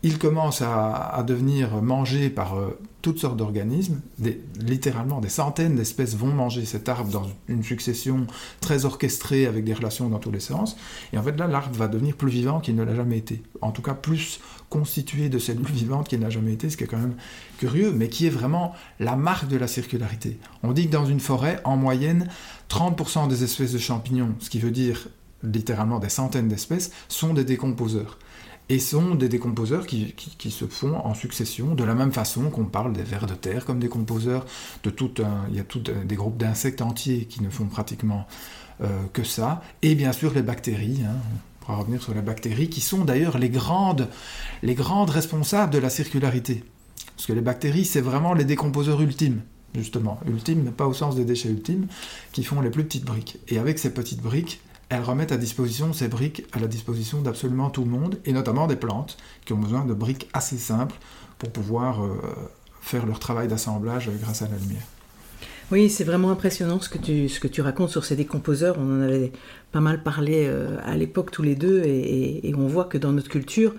[0.04, 4.02] il commence à, devenir mangé par euh, toutes sortes d'organismes.
[4.60, 8.26] littéralement, des centaines d'espèces vont manger cet arbre dans une succession
[8.62, 10.76] très orchestrée avec des relations dans tous les sens.
[11.14, 13.44] Et en fait, là, l'arbre va devenir plus vivant qu'il ne l'a jamais été.
[13.62, 16.88] En tout cas, plus constitué de cellules vivantes qu'il n'a jamais été, ce qui est
[16.88, 17.16] quand même
[17.60, 20.40] curieux, mais qui est vraiment la marque de la circularité.
[20.64, 22.28] On dit que dans une forêt, en moyenne,
[22.70, 25.10] 30% des espèces de champignons, ce qui veut dire
[25.44, 28.18] littéralement des centaines d'espèces, sont des décomposeurs
[28.70, 30.14] et sont des décomposeurs qui,
[30.50, 33.80] se font en succession, de la même façon qu'on parle des vers de terre comme
[33.80, 34.46] décomposeurs,
[34.84, 35.12] de tout
[35.50, 38.28] il y a tout, des groupes d'insectes entiers qui ne font pratiquement
[38.82, 41.18] euh, que ça, et bien sûr les bactéries, hein,
[41.68, 44.10] on va revenir sur les bactéries, qui sont d'ailleurs les grandes,
[44.64, 46.64] les grandes responsables de la circularité.
[47.16, 49.42] Parce que les bactéries, c'est vraiment les décomposeurs ultimes,
[49.76, 50.20] justement.
[50.28, 51.88] Ultimes, mais pas au sens des déchets ultimes,
[52.32, 53.38] qui font les plus petites briques.
[53.48, 54.60] Et avec ces petites briques,
[54.92, 58.68] elles remettent à disposition ces briques à la disposition d'absolument tout le monde, et notamment
[58.68, 60.96] des plantes qui ont besoin de briques assez simples
[61.40, 62.20] pour pouvoir euh,
[62.82, 64.84] faire leur travail d'assemblage grâce à la lumière.
[65.72, 66.98] Oui, c'est vraiment impressionnant ce que,
[67.48, 68.76] tu, racontes sur ces décomposeurs.
[68.78, 69.32] On en avait
[69.72, 73.30] pas mal parlé euh, à l'époque tous les deux et, on voit que dans notre
[73.30, 73.74] culture,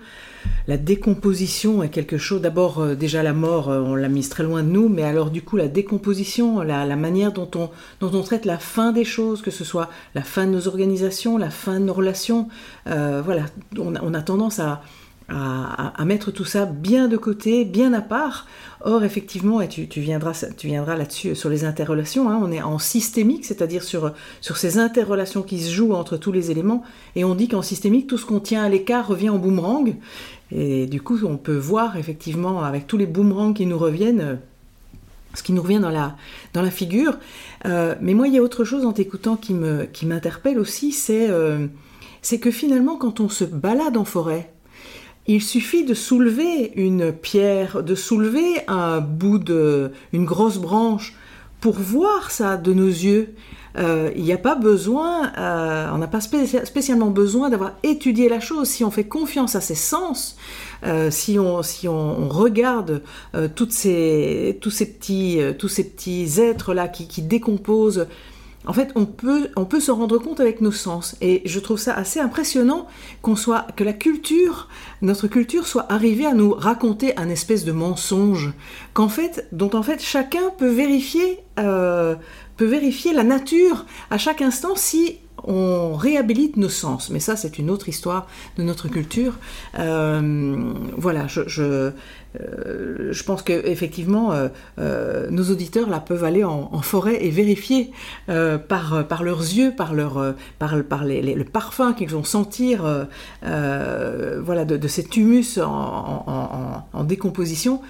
[0.67, 2.41] la décomposition est quelque chose.
[2.41, 5.29] D'abord, euh, déjà la mort, euh, on l'a mise très loin de nous, mais alors
[5.29, 9.43] du coup, la décomposition, la, manière dont on, dont on traite la fin des choses,
[9.43, 12.47] que ce soit la fin de nos organisations, la fin de nos relations,
[12.87, 13.45] voilà,
[13.77, 14.81] on a tendance à
[15.29, 18.47] à, mettre tout ça bien de côté, bien à part.
[18.81, 22.79] Or, effectivement, et tu, viendras, tu viendras là-dessus sur les interrelations, hein, on est en
[22.79, 26.83] systémique, c'est-à-dire sur, sur ces interrelations qui se jouent entre tous les éléments,
[27.15, 29.95] et on dit qu'en systémique, tout ce qu'on tient à l'écart revient en boomerang,
[30.51, 34.39] et du coup, on peut voir effectivement, avec tous les boomerangs qui nous reviennent,
[35.33, 36.15] ce qui nous revient dans la,
[36.53, 37.17] dans la figure.
[37.65, 39.53] Euh, mais moi, il y a autre chose en t'écoutant qui
[40.05, 41.67] m'interpelle qui aussi, euh,
[42.21, 44.52] c'est que finalement, quand on se balade en forêt,
[45.27, 51.15] il suffit de soulever une pierre, de soulever un bout de, grosse branche
[51.61, 53.33] pour voir ça de nos yeux.
[53.75, 58.39] Euh, il n'y a pas besoin, euh, on n'a pas spécialement besoin d'avoir étudié la
[58.39, 58.67] chose.
[58.67, 60.35] Si on fait confiance à ses sens,
[60.85, 61.61] euh, si, on,
[62.29, 63.01] regarde
[63.55, 68.07] tous, ces petits, tous ces petits êtres là qui décomposent
[68.65, 71.15] en fait, on peut, on peut se rendre compte avec nos sens.
[71.21, 72.87] Et je trouve ça assez impressionnant
[73.21, 74.69] qu'on soit, que la culture,
[75.01, 78.53] notre culture soit arrivée à nous raconter un espèce de mensonge,
[78.93, 82.15] qu'en fait, dont en fait chacun peut vérifier, euh,
[82.57, 87.09] peut vérifier la nature à chaque instant si on réhabilite nos sens.
[87.09, 88.27] Mais ça, c'est une autre histoire
[88.57, 89.37] de notre culture.
[89.79, 91.91] Euh, voilà, je,
[92.39, 94.47] euh, pense qu'effectivement, euh,
[94.79, 97.91] euh, nos auditeurs là peuvent aller en, forêt et vérifier
[98.27, 103.07] par, par leurs yeux, par, leur, par, le parfum qu'ils vont sentir
[103.41, 107.81] voilà, de, cet humus en, en décomposition,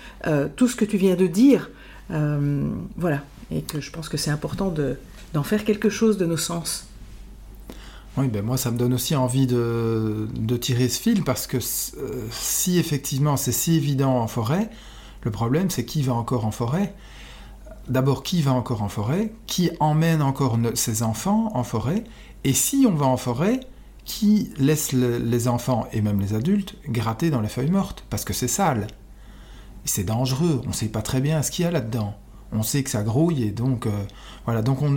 [0.56, 1.72] tout ce que tu viens de dire.
[2.10, 4.74] voilà, et que je pense que c'est important
[5.34, 6.88] d'en faire quelque chose de nos sens.
[8.16, 10.28] Oui, ben moi ça me donne aussi envie de,
[10.62, 14.70] tirer ce fil parce que euh, si effectivement c'est si évident en forêt,
[15.24, 16.94] le problème c'est qui va encore en forêt?
[17.90, 19.34] D'abord qui va encore en forêt?
[19.48, 22.04] Qui emmène encore ses enfants en forêt?
[22.44, 23.62] Et si on va en forêt,
[24.06, 28.06] qui laisse les enfants et même les adultes gratter dans les feuilles mortes?
[28.10, 28.88] Parce que c'est sale.
[29.86, 32.16] C'est dangereux, on ne sait pas très bien ce qu'il y a là-dedans
[32.54, 33.92] on sait que ça grouille et donc euh,
[34.46, 34.62] voilà.
[34.62, 34.90] Donc on,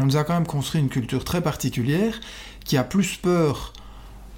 [0.00, 2.20] nous a quand même construit une culture très particulière
[2.64, 3.72] qui a plus peur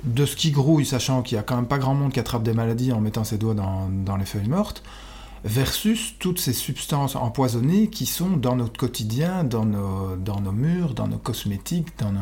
[0.05, 2.43] de ce qui grouille, sachant qu'il y a quand même pas grand monde qui attrape
[2.43, 4.83] des maladies en mettant ses doigts dans, les feuilles mortes,
[5.45, 11.09] versus toutes ces substances empoisonnées qui sont dans notre quotidien, dans nos, nos murs, dans
[11.09, 12.13] nos cosmétiques, dans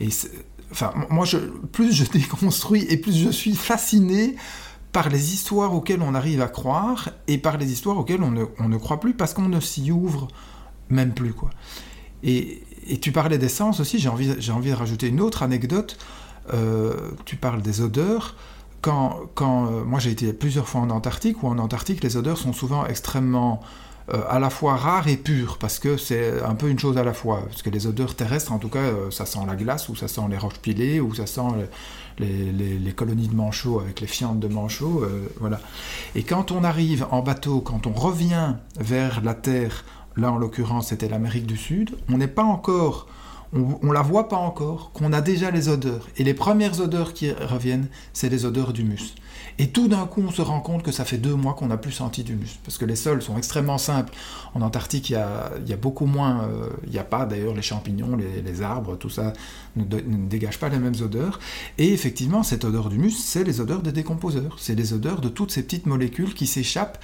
[0.00, 0.08] Et
[0.72, 4.36] enfin, moi, je, plus je déconstruis et plus je suis fasciné
[4.92, 8.44] par les histoires auxquelles on arrive à croire et par les histoires auxquelles on ne,
[8.58, 10.28] on ne croit plus parce qu'on ne s'y ouvre
[10.88, 11.50] même plus, quoi.
[12.22, 15.98] Et, et tu parlais d'essence aussi, j'ai envie, envie de rajouter une autre anecdote.
[16.54, 18.34] Euh, tu parles des odeurs.
[18.80, 22.38] Quand, quand euh, moi j'ai été plusieurs fois en Antarctique, où en Antarctique les odeurs
[22.38, 23.60] sont souvent extrêmement
[24.14, 27.04] euh, à la fois rare et pur, parce que c'est un peu une chose à
[27.04, 27.42] la fois.
[27.48, 30.22] Parce que les odeurs terrestres, en tout cas, ça sent la glace, ou ça sent
[30.30, 31.68] les roches pilées, ou ça sent
[32.18, 35.02] les, colonies de manchots avec les fientes de manchots.
[35.02, 35.60] Euh, voilà.
[36.14, 39.84] Et quand on arrive en bateau, quand on revient vers la Terre,
[40.16, 43.06] là en l'occurrence c'était l'Amérique du Sud, on n'est pas encore
[43.52, 46.06] on, ne la voit pas encore, qu'on a déjà les odeurs.
[46.16, 49.14] Et les premières odeurs qui reviennent, c'est les odeurs d'humus.
[49.60, 51.76] Et tout d'un coup, on se rend compte que ça fait deux mois qu'on n'a
[51.76, 52.60] plus senti d'humus.
[52.64, 54.12] Parce que les sols sont extrêmement simples.
[54.54, 55.16] En Antarctique, il y
[55.72, 56.44] a, beaucoup moins.
[56.44, 59.32] Euh, il n'y a pas d'ailleurs les champignons, les, arbres, tout ça
[59.74, 61.40] ne, dégage pas les mêmes odeurs.
[61.76, 64.56] Et effectivement, cette odeur d'humus, c'est les odeurs des décomposeurs.
[64.60, 66.98] C'est les odeurs de toutes ces petites molécules qui s'échappent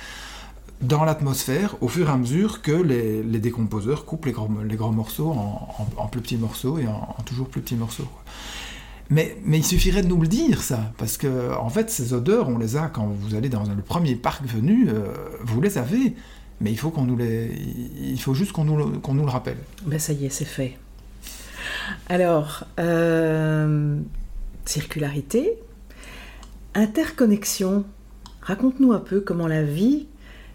[0.80, 6.06] dans l'atmosphère au fur et à mesure que les, décomposeurs coupent les gros morceaux en,
[6.06, 8.08] plus petits morceaux et en, toujours plus petits morceaux.
[9.10, 12.58] Mais, il suffirait de nous le dire, ça, parce que en fait, ces odeurs, on
[12.58, 16.14] les a quand vous allez dans le premier parc venu, euh, vous les avez,
[16.60, 17.52] mais il faut qu'on nous les,
[18.00, 19.58] il faut juste qu'on nous, qu'on nous le rappelle.
[19.84, 20.78] Ben ça y est, c'est fait.
[22.08, 23.98] Alors, euh,
[24.64, 25.58] circularité,
[26.74, 27.84] interconnexion.
[28.40, 30.06] Raconte-nous un peu comment la vie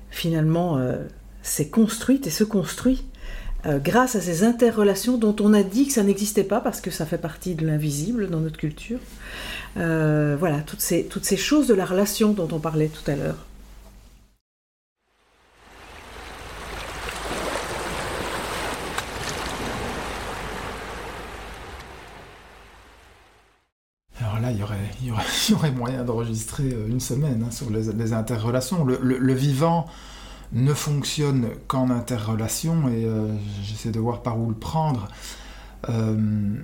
[0.10, 1.06] finalement euh,
[1.44, 3.06] s'est construite et se construit
[3.66, 6.92] euh, grâce à ces interrelations dont on a dit que ça n'existait pas parce que
[6.92, 9.00] ça fait partie de l'invisible dans notre culture.
[9.76, 13.16] Euh, voilà, toutes ces, toutes ces choses de la relation dont on parlait tout à
[13.16, 13.46] l'heure.
[24.22, 24.78] Alors là, il y aurait,
[25.12, 28.86] aurait, y aurait moyen d'enregistrer une semaine hein, sur les, interrelations.
[28.86, 29.86] le, vivant
[30.54, 35.08] ne fonctionne qu'en interrelation, et euh, j'essaie de voir par où le prendre.
[35.90, 36.56] Euh,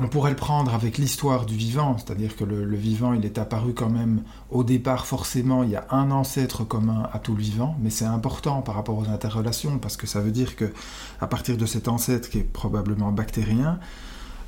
[0.00, 3.90] on pourrait le prendre avec l'histoire du vivant, c'est-à-dire que le, vivant, est apparu quand
[3.90, 7.90] même au départ, forcément, il y a un ancêtre commun à tout le vivant, mais
[7.90, 10.72] c'est important par rapport aux interrelations, parce que ça veut dire que
[11.20, 13.78] à partir de cet ancêtre qui est probablement bactérien,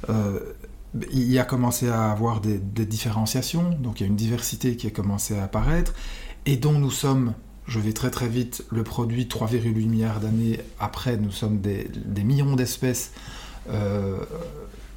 [0.09, 0.41] euh,
[1.13, 4.91] il a commencé à avoir des, différenciations, donc il y a une diversité qui a
[4.91, 5.93] commencé à apparaître,
[6.47, 7.35] et dont nous sommes
[7.67, 11.89] je vais très très vite, le produit 3,8 milliards d'années après, nous sommes des,
[12.23, 13.13] millions d'espèces
[13.71, 14.19] euh,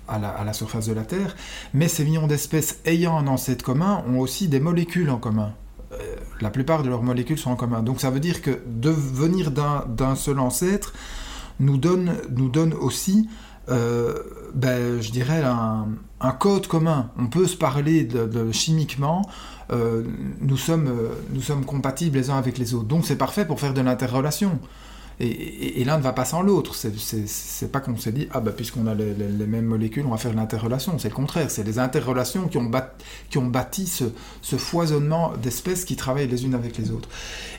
[0.07, 1.35] à, la, surface de la Terre,
[1.73, 5.53] mais ces millions d'espèces ayant un ancêtre commun ont aussi des molécules en commun.
[5.93, 7.81] Euh, la plupart de leurs molécules sont en commun.
[7.81, 10.93] Donc ça veut dire que de venir d'un seul ancêtre
[11.59, 13.29] nous donne, aussi
[13.69, 14.19] euh,
[14.53, 17.11] ben, je dirais, un, code commun.
[17.17, 18.07] On peut se parler
[18.51, 19.27] chimiquement,
[19.71, 20.03] euh,
[20.41, 22.87] nous, sommes, euh, nous sommes compatibles les uns avec les autres.
[22.87, 24.59] Donc c'est parfait pour faire de l'interrelation.
[25.19, 26.75] Et, l'un ne va pas sans l'autre.
[26.75, 29.15] C'est pas qu'on s'est dit, ah bah puisqu'on a les,
[29.47, 30.99] mêmes molécules, on va faire de l'interrelation.
[30.99, 31.49] C'est le contraire.
[31.49, 32.69] C'est les interrelations qui ont,
[33.31, 37.09] qui ont bâti ce, foisonnement d'espèces qui travaillent les unes avec les autres.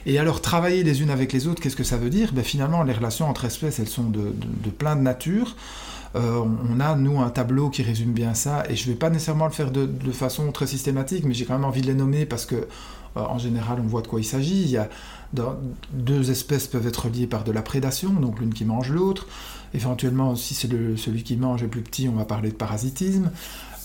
[0.05, 2.31] Et alors, travailler les unes avec les autres, qu'est-ce que ça veut dire?
[2.31, 4.33] Ben, Finalement, les relations entre espèces, elles sont de,
[4.63, 5.57] de plein de nature.
[6.15, 9.09] Euh, on a, nous, un tableau qui résume bien ça, et je ne vais pas
[9.09, 12.25] nécessairement le faire de, façon très systématique, mais j'ai quand même envie de les nommer
[12.25, 12.65] parce que, euh,
[13.15, 14.63] en général, on voit de quoi il s'agit.
[14.63, 14.89] Il
[15.93, 19.27] deux espèces peuvent être liées par de la prédation, donc l'une qui mange l'autre.
[19.75, 23.29] Éventuellement, si c'est celui qui mange est plus petit, on va parler de parasitisme.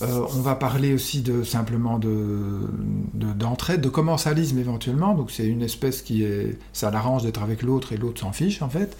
[0.01, 5.13] Euh, on va parler aussi de simplement d'entraide, de, de commensalisme éventuellement.
[5.13, 8.61] Donc c'est une espèce qui est, ça l'arrange d'être avec l'autre et l'autre s'en fiche
[8.61, 8.97] en fait.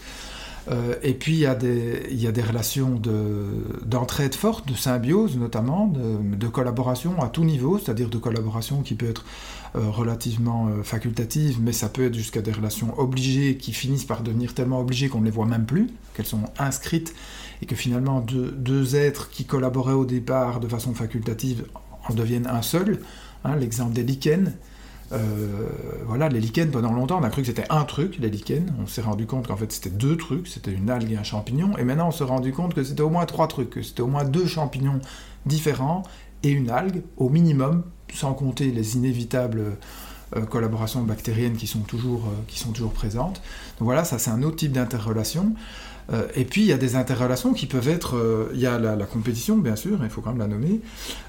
[0.68, 3.00] Euh, et puis il y a des, relations
[3.84, 9.08] d'entraide forte, de symbiose notamment, de, collaboration à tout niveau, c'est-à-dire de collaboration qui peut
[9.08, 9.24] être
[9.76, 14.22] euh, relativement euh, facultative, mais ça peut être jusqu'à des relations obligées qui finissent par
[14.22, 17.14] devenir tellement obligées qu'on ne les voit même plus, qu'elles sont inscrites,
[17.62, 21.66] et que finalement deux, deux, êtres qui collaboraient au départ de façon facultative
[22.08, 23.00] en deviennent un seul.
[23.44, 24.52] Hein, L'exemple des lichens
[25.12, 25.68] euh,
[26.06, 28.66] voilà, les lichens, pendant longtemps, on a cru que c'était un truc, les lichens.
[28.82, 30.48] On s'est rendu compte qu'en fait, c'était deux trucs.
[30.48, 31.76] C'était une algue et un champignon.
[31.78, 33.70] Et maintenant, on s'est rendu compte que c'était au moins trois trucs.
[33.70, 35.00] Que c'était au moins deux champignons
[35.44, 36.02] différents
[36.42, 39.76] et une algue, au minimum, sans compter les inévitables
[40.36, 43.40] euh, collaborations bactériennes qui sont toujours, euh, qui sont toujours présentes.
[43.78, 45.54] Donc voilà, ça, c'est un autre type d'interrelation.
[46.12, 48.78] Euh, et puis il y a des interrelations qui peuvent être, euh, il y a
[48.78, 50.80] la, compétition bien sûr, il faut quand même la nommer,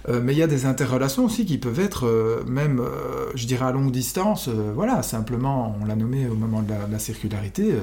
[0.09, 2.81] euh, mais il y a des interrelations aussi qui peuvent être même,
[3.35, 7.73] je dirais à longue distance, voilà, simplement, on l'a nommé au moment de la, circularité,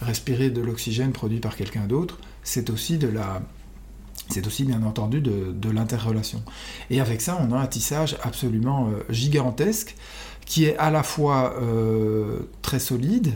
[0.00, 3.42] respirer de l'oxygène produit par quelqu'un d'autre, c'est aussi de la...
[4.28, 6.42] C'est aussi bien entendu de, de l'interrelation.
[6.90, 9.94] Et avec ça, on a un tissage absolument gigantesque
[10.46, 11.54] qui est à la fois
[12.62, 13.34] très solide,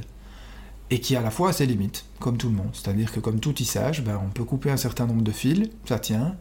[0.91, 2.71] et qui à la fois a ses limites, comme tout le monde.
[2.73, 5.99] C'est-à-dire que comme tout tissage, ben, on peut couper un certain nombre de fils, ça
[5.99, 6.37] tient,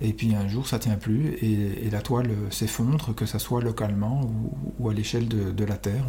[0.00, 4.30] et puis un jour ça tient plus, et, la toile s'effondre, que ça soit localement
[4.78, 6.04] ou, à l'échelle de, la Terre.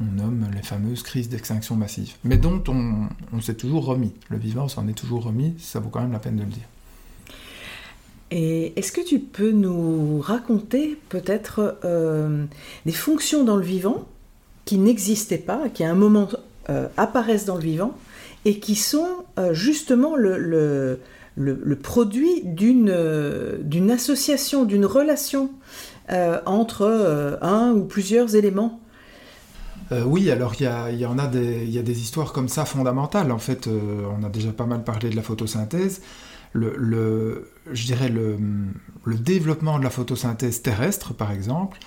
[0.00, 4.12] on nomme les fameuses crises d'extinction massive, mais dont on, s'est toujours remis.
[4.30, 6.68] Le vivant s'en est toujours remis, ça vaut quand même la peine de le dire.
[8.30, 12.46] Et est-ce que tu peux nous raconter peut-être euh,
[12.86, 14.08] des fonctions dans le vivant
[14.64, 16.28] qui n'existaient pas, qui à un moment
[16.96, 17.94] apparaissent dans le vivant
[18.44, 20.38] et qui sont euh, justement le,
[21.36, 25.50] le, produit d'une association, d'une relation
[26.46, 28.80] entre un ou plusieurs éléments
[30.06, 33.30] oui, alors il y, y, en a des, y a des histoires comme ça fondamentales.
[33.30, 36.00] En fait, on a déjà pas mal parlé de la photosynthèse
[36.54, 38.38] le, je dirais le,
[39.06, 41.78] développement de la photosynthèse terrestre, par exemple,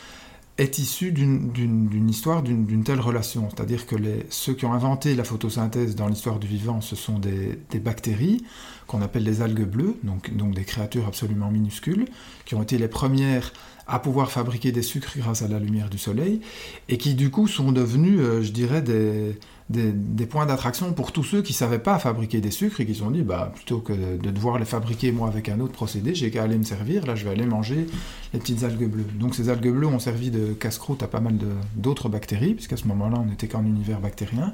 [0.57, 3.49] est issu d'une histoire d'une telle relation.
[3.49, 3.95] C'est-à-dire que
[4.29, 8.43] ceux qui ont inventé la photosynthèse dans l'histoire du vivant, ce sont des, bactéries
[8.87, 12.05] qu'on appelle les algues bleues, donc, des créatures absolument minuscules,
[12.45, 13.53] qui ont été les premières
[13.85, 16.41] à pouvoir fabriquer des sucres grâce à la lumière du soleil,
[16.89, 19.37] et qui du coup sont devenus, euh, je dirais, des,
[19.69, 22.93] des, points d'attraction pour tous ceux qui ne savaient pas fabriquer des sucres et qui
[22.93, 26.15] se sont dit, bah, plutôt que de devoir les fabriquer moi avec un autre procédé,
[26.15, 27.87] j'ai qu'à aller me servir, là je vais aller manger
[28.33, 29.05] les petites algues bleues.
[29.19, 31.37] Donc ces algues bleues ont servi de casse-croûte à pas mal
[31.75, 34.53] d'autres bactéries, puisqu'à ce moment-là on n'était qu'en univers bactérien,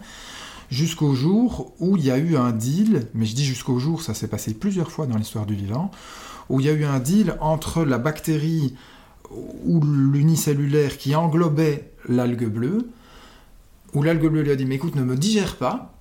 [0.72, 4.16] jusqu'au jour où il y a eu un deal, mais je dis jusqu'au jour, ça
[4.16, 5.91] s'est passé plusieurs fois dans l'histoire du vivant,
[6.49, 8.74] où il y a eu un deal entre la bactérie
[9.66, 12.89] ou l'unicellulaire qui englobait l'algue bleue,
[13.93, 15.93] où l'algue bleue lui a dit Mais écoute, ne me digère pas,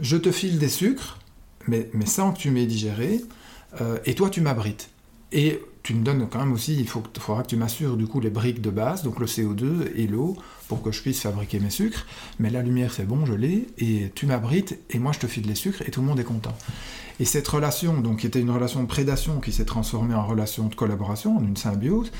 [0.00, 1.18] je te file des sucres,
[1.66, 3.20] mais, sans que tu m'aies digéré,
[3.80, 4.90] euh, et toi tu m'abrites.
[5.32, 8.20] Et tu me donnes quand même aussi, il faut, faudra que tu m'assures du coup
[8.20, 10.36] les briques de base, donc le CO2 et l'eau,
[10.70, 12.06] pour que je puisse fabriquer mes sucres.
[12.38, 15.48] Mais la lumière c'est bon, je l'ai, et tu m'abrites, et moi je te file
[15.48, 16.56] les sucres, et tout le monde est content.
[17.18, 20.68] Et cette relation, donc qui était une relation de prédation qui s'est transformée en relation
[20.68, 22.12] de collaboration, en une symbiose,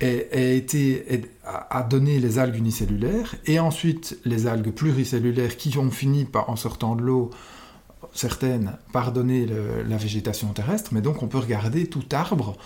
[0.00, 6.24] a, été, a donné les algues unicellulaires et ensuite les algues pluricellulaires qui ont fini
[6.24, 7.30] par, en sortant de l'eau,
[8.14, 9.44] certaines, par donner
[9.88, 10.92] la végétation terrestre.
[10.94, 12.56] Mais donc on peut regarder tout arbre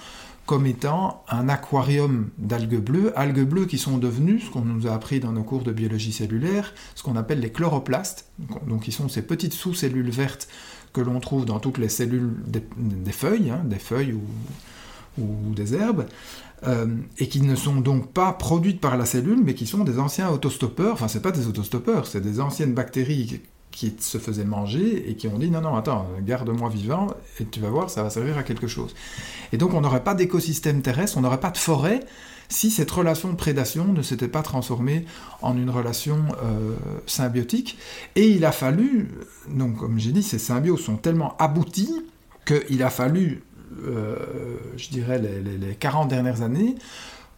[0.47, 4.93] comme étant un aquarium d'algues bleues, algues bleues qui sont devenues, ce qu'on nous a
[4.93, 8.27] appris dans nos cours de biologie cellulaire, ce qu'on appelle les chloroplastes,
[8.83, 10.49] qui sont ces petites sous-cellules vertes
[10.93, 14.15] que l'on trouve dans toutes les cellules des, feuilles, hein, des feuilles
[15.19, 16.07] ou, des herbes,
[16.67, 16.87] euh,
[17.19, 20.29] et qui ne sont donc pas produites par la cellule, mais qui sont des anciens
[20.31, 23.41] autostoppeurs, enfin c'est pas des autostoppeurs, c'est des anciennes bactéries
[23.73, 27.09] qui se faisaient manger et qui ont dit non, non, attends, garde-moi vivant
[27.41, 28.95] et tu vas voir, ça va servir à quelque chose.
[29.53, 32.01] Et donc on n'aurait pas d'écosystème terrestre, on n'aurait pas de forêt
[32.53, 35.07] si cette relation de prédation ne s'était pas transformée
[35.41, 36.75] en une relation euh,
[37.07, 37.79] symbiotique.
[38.15, 39.09] Et il a fallu,
[39.49, 42.05] donc comme j'ai dit, ces symbioses sont tellement abouties
[42.45, 43.43] qu'il a fallu,
[43.85, 44.17] euh,
[44.77, 46.75] je dirais, les, 40 dernières années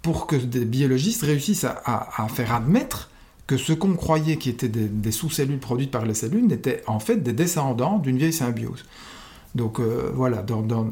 [0.02, 3.10] pour que des biologistes réussissent à, faire admettre
[3.46, 7.16] que ce qu'on croyait qui étaient des sous-cellules produites par les cellules n'étaient en fait
[7.16, 8.84] des descendants d'une vieille symbiose.
[9.54, 10.44] Donc euh, voilà,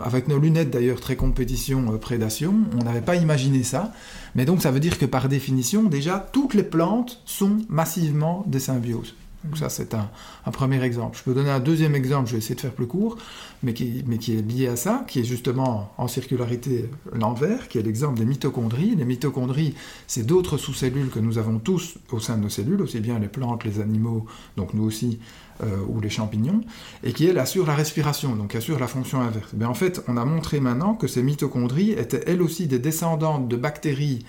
[0.04, 3.92] avec nos lunettes d'ailleurs très compétition euh, prédation, on n'avait pas imaginé ça.
[4.36, 8.60] Mais donc ça veut dire que par définition, déjà, toutes les plantes sont massivement des
[8.60, 9.14] symbioses.
[9.44, 10.08] Donc ça, c'est un,
[10.52, 11.18] premier exemple.
[11.18, 13.16] Je peux donner un deuxième exemple, je vais essayer de faire plus court,
[13.62, 18.18] mais qui, est lié à ça, qui est justement en circularité l'envers, qui est l'exemple
[18.18, 18.94] des mitochondries.
[18.94, 19.74] Les mitochondries,
[20.06, 23.28] c'est d'autres sous-cellules que nous avons tous au sein de nos cellules, aussi bien les
[23.28, 24.26] plantes, les animaux,
[24.56, 25.18] donc nous aussi,
[25.64, 26.60] euh, ou les champignons,
[27.02, 29.50] et qui, elle, assure la respiration, donc assure la fonction inverse.
[29.56, 33.48] Mais en fait, on a montré maintenant que ces mitochondries étaient elles aussi des descendantes
[33.48, 34.24] de bactéries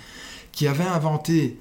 [0.51, 1.59] qui avaient inventé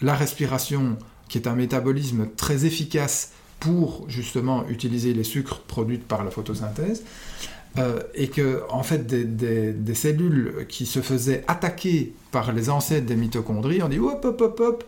[0.00, 0.96] la respiration,
[1.28, 7.02] qui est un métabolisme très efficace pour justement utiliser les sucres produits par la photosynthèse,
[7.78, 13.16] euh, et que en fait des, cellules qui se faisaient attaquer par les ancêtres des
[13.16, 14.84] mitochondries, on dit hop hop hop hop,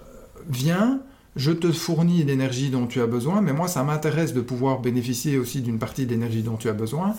[0.00, 0.02] euh,
[0.48, 1.00] viens,
[1.36, 5.38] je te fournis l'énergie dont tu as besoin, mais moi ça m'intéresse de pouvoir bénéficier
[5.38, 7.14] aussi d'une partie de l'énergie dont tu as besoin,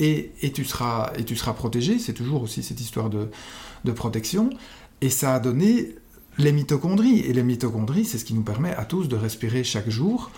[0.00, 3.28] et, tu, seras, et tu seras protégé, c'est toujours aussi cette histoire de,
[3.84, 4.50] de, protection,
[5.00, 5.96] et ça a donné
[6.38, 9.90] les mitochondries, et les mitochondries c'est ce qui nous permet à tous de respirer chaque
[9.90, 10.30] jour,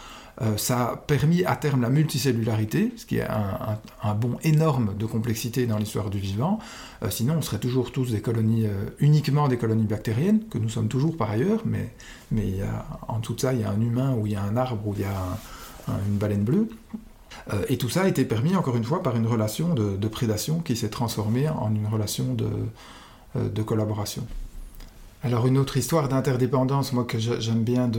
[0.42, 3.26] euh, ça a permis à terme la multicellularité, ce qui est
[4.02, 6.58] un, bond énorme de complexité dans l'histoire du vivant.
[7.02, 10.70] Euh, sinon, on serait toujours tous des colonies, euh, uniquement des colonies bactériennes, que nous
[10.70, 11.94] sommes toujours par ailleurs, mais,
[12.30, 14.42] mais y a, en tout ça, il y a un humain, ou il y a
[14.42, 15.38] un arbre, ou il y a
[16.08, 16.68] une baleine bleue.
[17.68, 20.76] et tout ça a été permis, encore une fois, par une relation de, prédation qui
[20.76, 22.36] s'est transformée en une relation
[23.34, 24.24] de collaboration.
[25.22, 27.90] Alors une autre histoire d'interdépendance, moi que j'aime bien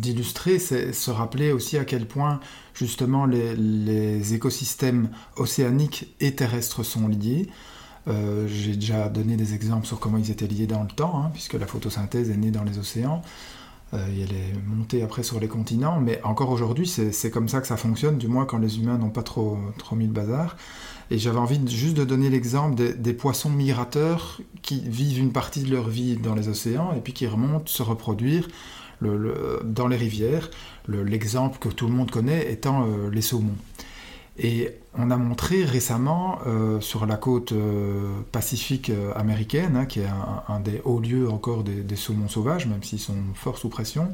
[0.00, 2.40] d'illustrer, c'est se rappeler aussi à quel point
[2.74, 7.48] justement les, écosystèmes océaniques et terrestres sont liés.
[8.08, 11.30] Euh, j'ai déjà donné des exemples sur comment ils étaient liés dans le temps, hein,
[11.32, 13.22] puisque la photosynthèse est née dans les océans.
[13.94, 17.60] Euh, et elle est montée après sur les continents, mais encore aujourd'hui, c'est comme ça
[17.60, 20.56] que ça fonctionne, du moins quand les humains n'ont pas trop, trop mis le bazar.
[21.10, 25.70] Et j'avais envie juste de donner l'exemple des, poissons migrateurs qui vivent une partie de
[25.70, 28.48] leur vie dans les océans et puis qui remontent se reproduire
[29.02, 30.50] dans les rivières.
[30.88, 33.56] L'exemple que tout le monde connaît étant euh, les saumons.
[34.36, 40.08] Et on a montré récemment euh, sur la côte euh, pacifique américaine, hein, qui est
[40.48, 44.12] un, des hauts lieux encore des, saumons sauvages, même s'ils sont fort sous pression,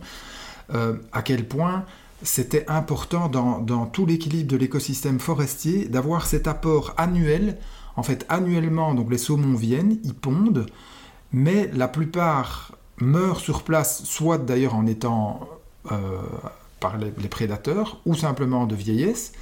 [1.12, 1.84] à quel point
[2.22, 7.58] c'était important dans, tout l'équilibre de l'écosystème forestier d'avoir cet apport annuel.
[7.96, 10.66] En fait, annuellement, donc les saumons viennent, ils pondent,
[11.32, 15.48] mais la plupart meurent sur place, soit d'ailleurs en étant
[15.90, 16.18] euh,
[16.78, 19.32] par les, prédateurs, ou simplement de vieillesse.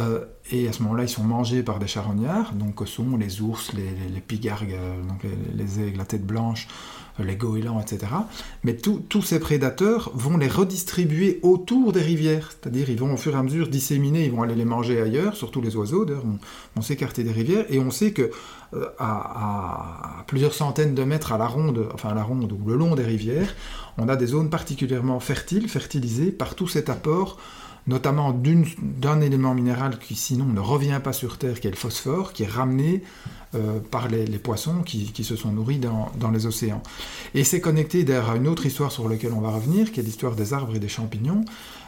[0.00, 3.40] Euh, et à ce moment-là, ils sont mangés par des charognards, donc que sont les
[3.40, 5.24] ours, les, pigargues, euh, donc
[5.54, 6.68] les, aigles à tête blanche,
[7.18, 8.12] les goélands, etc.
[8.62, 13.34] Mais tous ces prédateurs vont les redistribuer autour des rivières, c'est-à-dire ils vont au fur
[13.34, 16.24] et à mesure disséminer, ils vont aller les manger ailleurs, surtout les oiseaux, d'ailleurs,
[16.76, 18.30] on, s'écarter des rivières, et on sait que
[18.72, 22.76] euh, à, plusieurs centaines de mètres à la ronde, enfin à la ronde ou le
[22.76, 23.54] long des rivières,
[23.98, 27.36] on a des zones particulièrement fertiles, fertilisées par tout cet apport
[27.88, 32.32] notamment d'un élément minéral qui sinon ne revient pas sur Terre, qui est le phosphore,
[32.34, 33.02] qui est ramené
[33.54, 36.82] euh, par les, poissons qui, se sont nourris dans, les océans.
[37.34, 40.02] Et c'est connecté d'ailleurs à une autre histoire sur laquelle on va revenir, qui est
[40.02, 41.46] l'histoire des arbres et des champignons.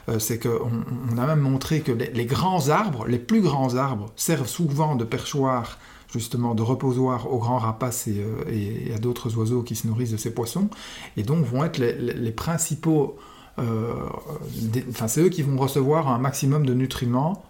[0.08, 0.70] Euh, c'est qu'on
[1.12, 5.04] on a même montré que les, grands arbres, les plus grands arbres, servent souvent de
[5.04, 5.78] perchoir
[6.10, 10.16] justement de reposoir aux grands rapaces euh, et, à d'autres oiseaux qui se nourrissent de
[10.16, 10.70] ces poissons,
[11.18, 13.18] et donc vont être les principaux
[13.60, 17.44] enfin, c'est eux qui vont recevoir un maximum de nutriments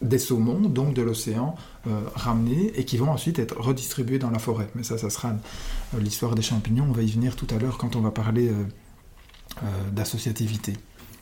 [0.00, 1.56] des saumons, donc de l'océan,
[1.86, 4.68] euh, ramenés et qui vont ensuite être redistribués dans la forêt.
[4.74, 6.86] Mais ça, ça sera euh, l'histoire des champignons.
[6.88, 10.74] On va y venir tout à l'heure quand on va parler euh, d'associativité.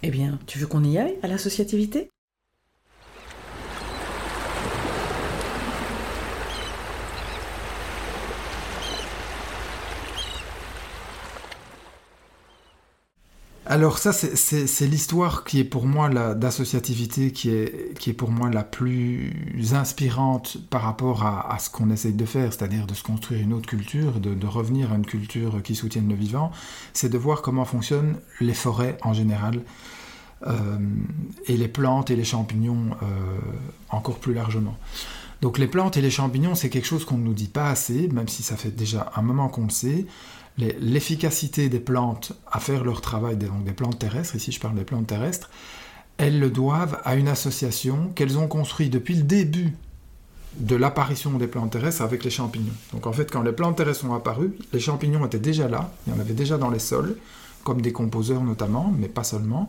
[0.02, 2.10] Eh bien, tu veux qu'on y aille à l'associativité?
[13.68, 19.32] Alors ça, c'est l'histoire qui est pour moi d'associativité qui est, pour moi la plus
[19.72, 23.66] inspirante par rapport à, ce qu'on essaye de faire, c'est-à-dire de se construire une autre
[23.66, 26.52] culture, de, revenir à une culture qui soutienne le vivant,
[26.92, 29.60] c'est de voir comment fonctionnent les forêts en général,
[30.46, 30.78] euh,
[31.46, 33.38] et les plantes et les champignons euh,
[33.88, 34.76] encore plus largement.
[35.42, 38.06] Donc les plantes et les champignons, c'est quelque chose qu'on ne nous dit pas assez,
[38.08, 40.06] même si ça fait déjà un moment qu'on le sait
[40.58, 44.84] l'efficacité des plantes à faire leur travail, donc des plantes terrestres, ici je parle des
[44.84, 45.50] plantes terrestres,
[46.18, 49.74] elles le doivent à une association qu'elles ont construite depuis le début
[50.58, 52.72] de l'apparition des plantes terrestres avec les champignons.
[52.92, 56.14] Donc en fait, quand les plantes terrestres sont apparues, les champignons étaient déjà là, il
[56.14, 57.18] y en avait déjà dans les sols,
[57.62, 59.68] comme des composeurs notamment, mais pas seulement.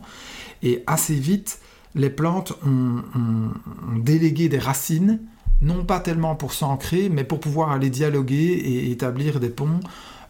[0.62, 1.60] Et assez vite,
[1.94, 5.20] les plantes ont, ont délégué des racines,
[5.60, 9.80] non pas tellement pour s'ancrer, mais pour pouvoir aller dialoguer et établir des ponts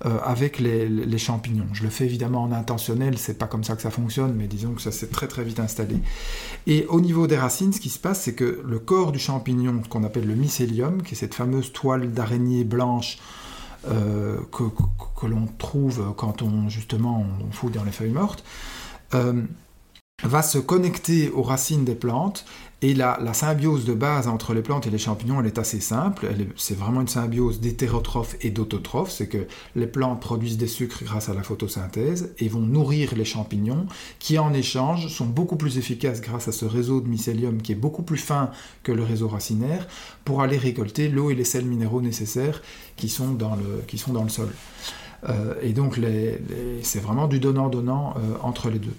[0.07, 1.66] euh, avec les, champignons.
[1.72, 4.74] Je le fais évidemment en intentionnel, c'est pas comme ça que ça fonctionne, mais disons
[4.74, 5.96] que ça s'est très très vite installé.
[6.68, 9.82] Et au niveau des racines, ce qui se passe, c'est que le corps du champignon,
[9.88, 13.18] qu'on appelle le mycélium, qui est cette fameuse toile d'araignée blanche
[13.88, 18.44] euh, que, l'on trouve quand on justement fouille dans les feuilles mortes,
[19.14, 19.42] euh,
[20.24, 22.44] va se connecter aux racines des plantes
[22.80, 26.28] et la, symbiose de base entre les plantes et les champignons, elle est assez simple.
[26.56, 29.10] C'est vraiment une symbiose d'hétérotrophes et d'autotrophes.
[29.10, 33.24] C'est que les plantes produisent des sucres grâce à la photosynthèse et vont nourrir les
[33.24, 33.86] champignons,
[34.20, 37.76] qui en échange sont beaucoup plus efficaces grâce à ce réseau de mycélium qui est
[37.76, 38.50] beaucoup plus fin
[38.84, 39.88] que le réseau racinaire
[40.24, 42.62] pour aller récolter l'eau et les sels minéraux nécessaires
[42.96, 44.50] qui sont dans le, sol.
[45.28, 45.98] Euh, et donc
[46.82, 48.94] c'est vraiment du donnant-donnant euh, entre les deux.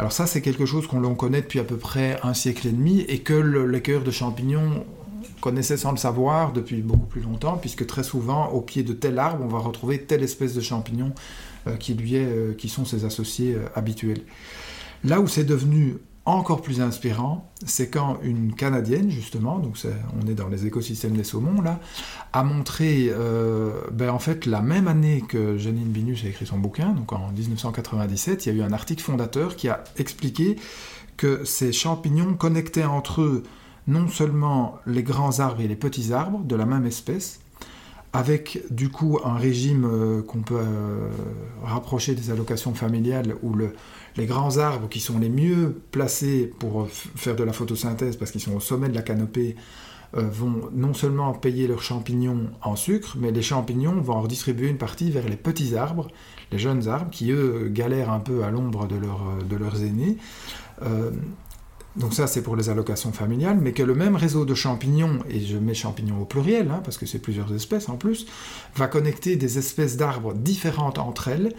[0.00, 3.02] Alors ça, c'est quelque chose qu'on connaît depuis à peu près un siècle et demi
[3.02, 4.86] et que le cœur de champignons
[5.42, 9.18] connaissait sans le savoir depuis beaucoup plus longtemps, puisque très souvent, au pied de tel
[9.18, 11.12] arbre, on va retrouver telle espèce de champignon
[11.66, 14.22] euh, qui, lui est, euh, qui sont ses associés euh, habituels.
[15.04, 15.98] Là où c'est devenu
[16.34, 19.76] encore plus inspirant, c'est quand une Canadienne, justement, donc
[20.20, 21.80] on est dans les écosystèmes des saumons, là,
[22.32, 26.58] a montré, euh, ben, en fait, la même année que Janine Binus a écrit son
[26.58, 30.56] bouquin, donc en 1997, il y a eu un article fondateur qui a expliqué
[31.16, 33.42] que ces champignons connectaient entre eux
[33.86, 37.40] non seulement les grands arbres et les petits arbres de la même espèce,
[38.12, 41.10] avec du coup un régime euh, qu'on peut euh,
[41.62, 43.72] rapprocher des allocations familiales où le,
[44.16, 48.40] les grands arbres qui sont les mieux placés pour faire de la photosynthèse parce qu'ils
[48.40, 49.56] sont au sommet de la canopée
[50.12, 54.76] vont non seulement payer leurs champignons en sucre, mais les champignons vont en redistribuer une
[54.76, 56.08] partie vers les petits arbres,
[56.50, 60.16] les jeunes arbres, qui eux galèrent un peu à l'ombre de, leurs aînés.
[61.96, 65.40] Donc ça, c'est pour les allocations familiales, mais que le même réseau de champignons, et
[65.40, 68.26] je mets champignons au pluriel, hein, parce que c'est plusieurs espèces en plus,
[68.76, 71.52] va connecter des espèces d'arbres différentes entre elles,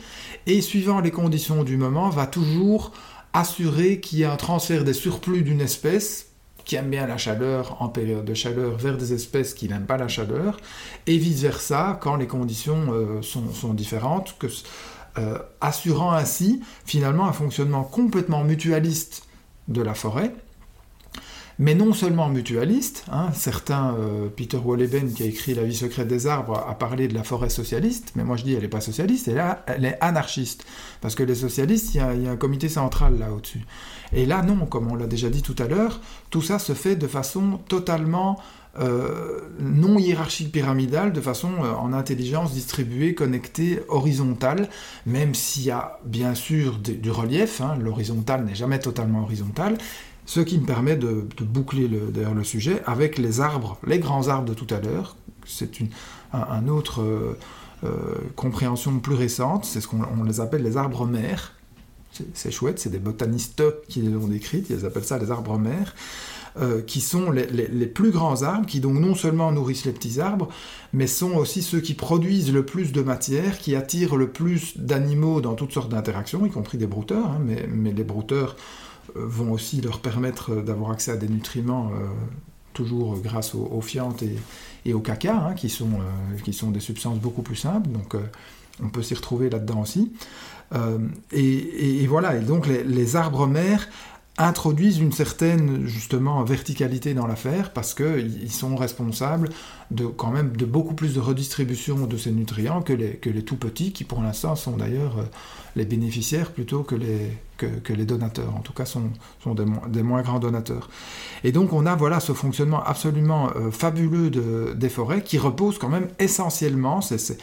[0.47, 2.93] et suivant les conditions du moment, va toujours
[3.33, 6.27] assurer qu'il y ait un transfert des surplus d'une espèce
[6.63, 9.97] qui aime bien la chaleur en période de chaleur vers des espèces qui n'aiment pas
[9.97, 10.57] la chaleur,
[11.07, 14.37] et vice-versa quand les conditions euh, sont, différentes,
[15.17, 19.27] euh, assurant ainsi finalement un fonctionnement complètement mutualiste
[19.71, 20.33] de la forêt,
[21.59, 23.05] mais non seulement mutualiste.
[23.11, 27.07] Hein, certains, euh, Peter Wolleben, qui a écrit La vie secrète des arbres, a parlé
[27.07, 29.97] de la forêt socialiste, mais moi je dis elle n'est pas socialiste, elle, elle est
[30.01, 30.65] anarchiste.
[31.01, 33.61] Parce que les socialistes, il y, a, un comité central là au-dessus.
[34.11, 36.01] Et là, non, comme on l'a déjà dit tout à l'heure,
[36.31, 38.39] tout ça se fait de façon totalement
[38.79, 44.69] euh, non hiérarchique pyramidale, de façon euh, en intelligence distribuée, connectée, horizontale,
[45.05, 49.77] même s'il y a bien sûr du relief, hein, l'horizontal n'est jamais totalement horizontal,
[50.25, 54.47] ce qui me permet de, boucler le, le sujet avec les arbres, les grands arbres
[54.47, 55.89] de tout à l'heure, c'est une
[56.33, 57.01] un, autre
[57.83, 61.53] euh, compréhension plus récente, c'est ce qu'on les appelle les arbres mères,
[62.33, 65.95] c'est chouette, c'est des botanistes qui les ont décrites, ils appellent ça les arbres mères.
[66.57, 67.45] Euh, qui sont les,
[67.87, 70.49] plus grands arbres, qui donc non seulement nourrissent les petits arbres,
[70.91, 75.39] mais sont aussi ceux qui produisent le plus de matière, qui attirent le plus d'animaux
[75.39, 78.57] dans toutes sortes d'interactions, y compris des brouteurs, hein, mais, les brouteurs
[79.15, 82.07] euh, vont aussi leur permettre d'avoir accès à des nutriments euh,
[82.73, 84.21] toujours grâce aux, fientes
[84.85, 86.01] et, au caca, hein, qui, sont,
[86.43, 88.17] qui sont des substances beaucoup plus simples, donc
[88.83, 90.11] on peut s'y retrouver là-dedans aussi.
[91.31, 93.87] Et, voilà, et donc les, les arbres mères
[94.37, 99.49] introduisent une certaine justement verticalité dans l'affaire parce qu'ils sont responsables
[99.91, 103.43] de quand même de beaucoup plus de redistribution de ces nutriments que les, que les
[103.43, 105.23] tout petits qui pour l'instant sont d'ailleurs euh,
[105.75, 109.11] les bénéficiaires plutôt que les, que, les donateurs, en tout cas sont,
[109.43, 110.89] sont des, moins grands donateurs.
[111.43, 115.77] Et donc on a voilà ce fonctionnement absolument euh, fabuleux de, des forêts qui repose
[115.77, 117.37] quand même essentiellement, c'est,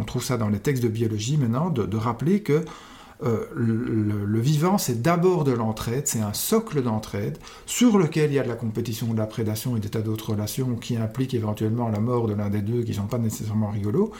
[0.00, 2.64] on trouve ça dans les textes de biologie maintenant, de rappeler que
[3.24, 8.38] euh, le, vivant, c'est d'abord de l'entraide, c'est un socle d'entraide sur lequel il y
[8.38, 11.88] a de la compétition, de la prédation et des tas d'autres relations qui impliquent éventuellement
[11.88, 14.12] la mort de l'un des deux qui ne sont pas nécessairement rigolos.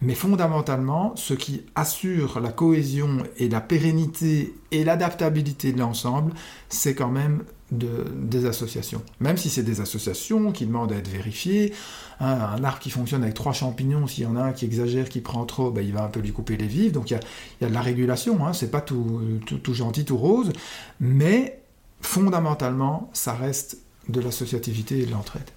[0.00, 6.32] Mais fondamentalement, ce qui assure la cohésion et la pérennité et l'adaptabilité de l'ensemble,
[6.68, 9.02] c'est quand même des associations.
[9.20, 11.74] Même si c'est des associations qui demandent à être vérifiées,
[12.20, 15.08] hein, un arbre qui fonctionne avec trois champignons, s'il y en a un qui exagère,
[15.08, 16.92] qui prend trop, ben, il va un peu lui couper les vives.
[16.92, 17.18] Donc il
[17.60, 20.52] y a, de la régulation, hein, c'est pas tout, tout, gentil, tout rose,
[21.00, 21.60] mais
[22.00, 25.50] fondamentalement, ça reste de l'associativité et de l'entraide.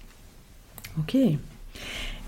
[0.98, 1.16] Ok.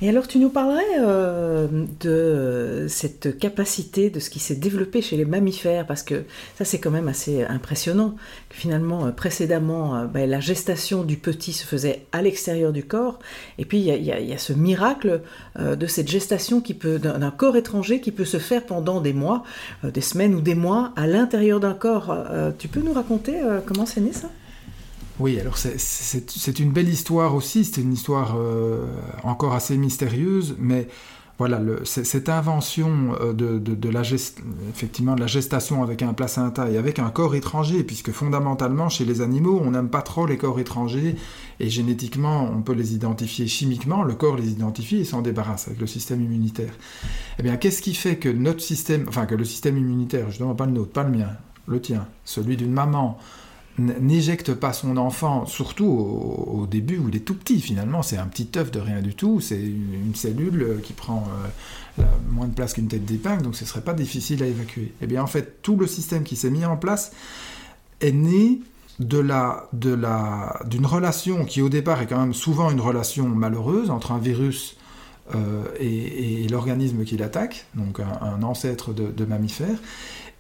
[0.03, 1.69] Et alors tu nous parlerais euh,
[2.01, 6.25] de cette capacité, de ce qui s'est développé chez les mammifères, parce que
[6.59, 8.17] ça c'est quand même assez impressionnant.
[8.51, 13.21] finalement, euh, précédemment, euh, ben, la gestation du petit se faisait à l'extérieur du corps,
[13.59, 15.23] et puis il y, a ce miracle
[15.59, 19.45] de cette gestation qui peut d'un corps étranger qui peut se faire pendant des mois,
[19.85, 22.17] des semaines ou des mois à l'intérieur d'un corps.
[22.59, 24.29] tu peux nous raconter comment c'est né ça?
[25.21, 28.85] Oui, alors c'est une belle histoire aussi, c'est une histoire euh,
[29.23, 30.89] encore assez mystérieuse, mais
[31.37, 34.03] voilà, cette invention euh, de, la
[34.71, 39.05] effectivement, de la gestation avec un placenta et avec un corps étranger, puisque fondamentalement, chez
[39.05, 41.17] les animaux, on n'aime pas trop les corps étrangers,
[41.59, 45.81] et génétiquement, on peut les identifier chimiquement, le corps les identifie et s'en débarrasse avec
[45.81, 46.73] le système immunitaire.
[47.39, 50.67] Eh bien, qu'est-ce qui fait que notre système, enfin que le système immunitaire, justement pas
[50.67, 51.31] le nôtre, pas le mien,
[51.67, 53.19] le tien, celui d'une maman,
[53.79, 58.27] n'éjecte pas son enfant, surtout au, début où il est tout petit finalement, c'est un
[58.27, 61.25] petit œuf de rien du tout, c'est une, cellule qui prend
[61.99, 64.83] euh, moins de place qu'une tête d'épingle, donc ce serait pas difficile à évacuer.
[64.83, 67.13] Et eh bien en fait, tout le système qui s'est mis en place
[68.01, 68.61] est né
[69.01, 73.29] de la, de la, d'une relation qui au départ est quand même souvent une relation
[73.29, 74.77] malheureuse entre un virus
[75.35, 79.79] euh, et, l'organisme qui l'attaque, donc un, ancêtre de, de mammifères,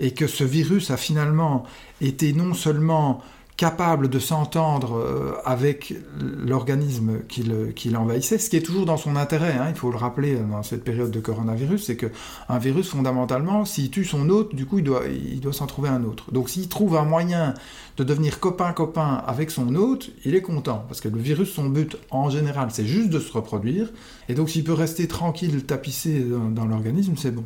[0.00, 1.64] et que ce virus a finalement
[2.00, 3.22] été non seulement
[3.56, 9.52] capable de s'entendre euh, avec l'organisme qui l'envahissait, ce qui est toujours dans son intérêt,
[9.52, 13.90] hein, il faut le rappeler dans cette période de coronavirus, c'est qu'un virus, fondamentalement, s'il
[13.90, 16.32] tue son hôte, du coup, il doit, il doit s'en trouver un autre.
[16.32, 17.54] Donc s'il trouve un moyen
[17.96, 21.96] de devenir copain-copain avec son hôte, il est content, parce que le virus, son but,
[22.10, 23.88] en général, c'est juste de se reproduire,
[24.28, 27.44] et donc s'il peut rester tranquille, tapissé dans, dans l'organisme, c'est bon.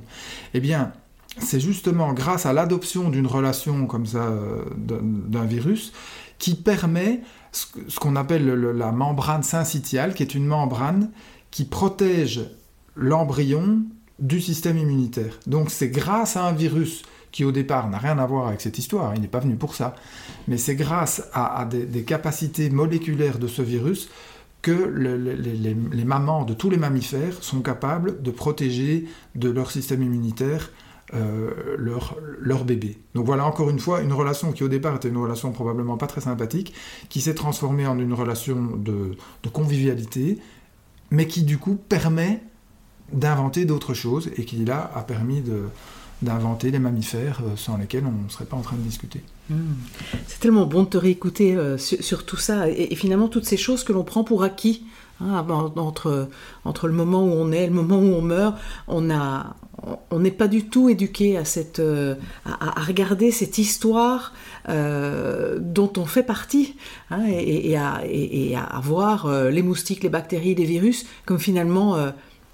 [0.55, 0.92] Eh bien,
[1.41, 5.93] c'est justement grâce à l'adoption d'une relation comme ça euh, d'un virus
[6.39, 7.20] qui permet
[7.53, 11.11] ce qu'on appelle la membrane syncytiale, qui est une membrane
[11.51, 12.43] qui protège
[12.95, 13.80] l'embryon
[14.18, 15.39] du système immunitaire.
[15.47, 18.78] Donc c'est grâce à un virus qui au départ n'a rien à voir avec cette
[18.78, 19.95] histoire, il n'est pas venu pour ça,
[20.47, 24.09] mais c'est grâce à, des, capacités moléculaires de ce virus
[24.62, 30.70] que les, mamans de tous les mammifères sont capables de protéger de leur système immunitaire
[31.15, 32.99] euh, leur, leur, bébé.
[33.15, 36.07] Donc voilà encore une fois une relation qui au départ était une relation probablement pas
[36.07, 36.75] très sympathique,
[37.09, 39.17] qui s'est transformée en une relation de,
[39.51, 40.39] convivialité,
[41.11, 42.43] mais qui du coup permet
[43.11, 45.63] d'inventer d'autres choses et qui là a permis de,
[46.21, 49.23] d'inventer les mammifères euh, sans lesquels on ne serait pas en train de discuter.
[49.49, 49.77] Hmm.
[50.27, 53.83] C'est tellement bon de te réécouter euh, sur, tout ça et, finalement toutes ces choses
[53.83, 54.85] que l'on prend pour acquis.
[55.21, 56.29] Hein, entre,
[56.65, 58.57] entre le moment où on est et le moment où on meurt,
[58.87, 59.57] on a,
[60.11, 62.14] on n'est pas du tout éduqué à, cette, euh,
[62.45, 64.33] à, regarder cette histoire
[64.66, 66.76] dont on fait partie
[67.11, 71.97] hein, et, à, voir les moustiques, les bactéries, les virus comme finalement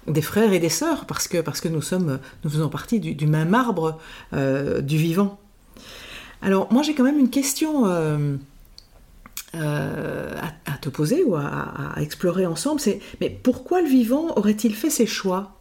[0.07, 3.99] des frères et des sœurs, parce que, nous, sommes, nous faisons partie du, même arbre
[4.33, 5.39] euh, du vivant.
[6.41, 8.35] Alors moi j'ai quand même une question euh,
[9.55, 14.89] euh, à, te poser ou à, explorer ensemble, c'est mais pourquoi le vivant aurait-il fait
[14.89, 15.54] ses choix?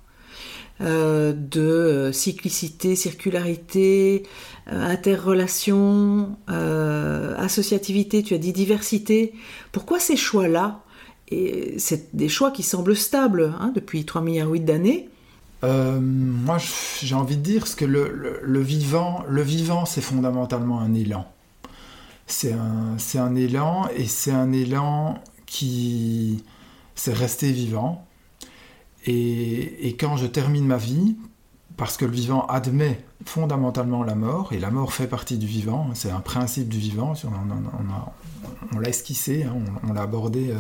[0.80, 4.24] De cyclicité, circularité,
[4.66, 9.32] interrelation, associativité, tu as dit diversité.
[9.72, 10.80] Pourquoi ces choix-là?
[11.78, 15.08] C'est des choix qui semblent stables hein, depuis 3 milliards d'années.
[15.64, 16.58] Euh, moi,
[17.02, 21.26] j'ai envie de dire que le, vivant, le vivant, c'est fondamentalement un élan.
[22.26, 26.42] C'est un, un, élan et c'est un élan qui
[26.94, 28.06] c'est resté vivant.
[29.06, 31.16] Et, quand je termine ma vie,
[31.76, 35.90] parce que le vivant admet fondamentalement la mort, et la mort fait partie du vivant,
[35.94, 37.14] c'est un principe du vivant,
[38.72, 39.54] on, l'a esquissé, hein,
[39.86, 40.58] on, l'a abordé euh,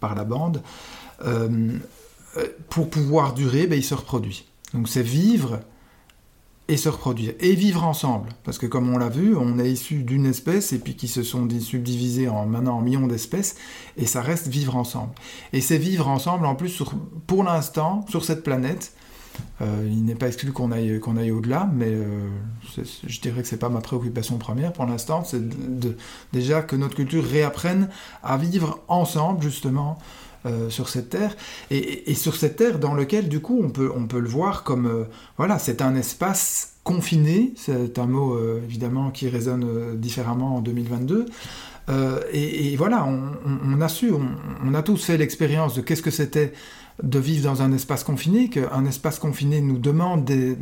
[0.00, 0.62] par la bande,
[1.24, 1.78] euh,
[2.68, 4.46] pour pouvoir durer, ben, il se reproduit.
[4.74, 5.60] Donc c'est vivre
[6.68, 7.34] et se reproduire.
[7.40, 8.30] Et vivre ensemble.
[8.44, 11.22] Parce que comme on l'a vu, on est issu d'une espèce et puis qui se
[11.22, 13.56] sont subdivisés en, maintenant en millions d'espèces,
[13.96, 15.12] et ça reste vivre ensemble.
[15.52, 16.82] Et c'est vivre ensemble en plus
[17.26, 18.94] pour l'instant sur cette planète.
[19.62, 22.28] Euh, il n'est pas exclu qu'on aille, aille au-delà, mais euh,
[23.06, 25.24] je dirais que c'est pas ma préoccupation première pour l'instant.
[25.24, 25.42] C'est
[26.32, 27.88] déjà que notre culture réapprenne
[28.22, 29.98] à vivre ensemble, justement,
[30.46, 31.36] euh, sur cette terre.
[31.70, 35.06] Et, sur cette terre dans lequel, du coup, on peut, on peut le voir comme...
[35.36, 37.52] voilà, c'est un espace confiné.
[37.56, 41.26] C'est un mot, évidemment, qui résonne différemment en 2022.
[42.32, 44.12] Et, voilà, on, a su,
[44.64, 46.52] on a tous fait l'expérience de qu'est-ce que c'était
[47.02, 50.56] de vivre dans un espace confiné, qu'un espace confiné nous demande des,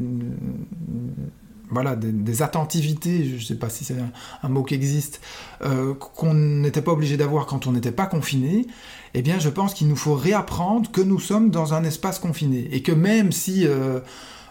[1.70, 3.96] voilà, des, attentivités, je ne sais pas si c'est
[4.42, 5.20] un, mot qui existe,
[5.62, 8.66] euh, qu'on n'était pas obligé d'avoir quand on n'était pas confiné,
[9.14, 12.68] eh bien je pense qu'il nous faut réapprendre que nous sommes dans un espace confiné.
[12.72, 14.00] Et que même si euh,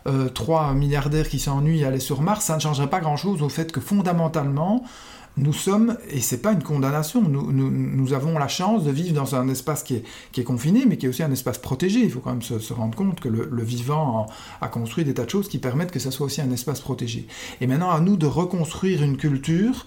[0.08, 3.72] euh, trois milliardaires qui s'ennuient allaient sur Mars, ça ne changerait pas grand-chose au fait
[3.72, 4.84] que fondamentalement,
[5.40, 9.48] nous sommes, et c'est pas une condamnation, nous, avons la chance de vivre dans un
[9.48, 12.02] espace qui est, confiné, mais qui est aussi un espace protégé.
[12.02, 14.28] Il faut quand même se, rendre compte que le, vivant
[14.62, 17.28] a, construit des tas de choses qui permettent que ça soit aussi un espace protégé.
[17.62, 19.86] Et maintenant, à nous de reconstruire une culture,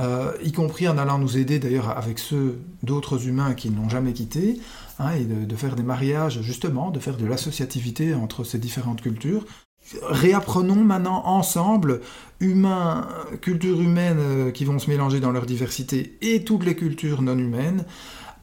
[0.00, 4.12] euh, y compris en allant nous aider d'ailleurs avec ceux d'autres humains qui n'ont jamais
[4.12, 4.60] quitté,
[4.98, 9.44] hein, et de, faire des mariages justement, de faire de l'associativité entre ces différentes cultures
[10.02, 12.00] réapprenons maintenant ensemble,
[12.40, 13.08] humains,
[13.40, 17.38] cultures humaines euh, qui vont se mélanger dans leur diversité et toutes les cultures non
[17.38, 17.84] humaines,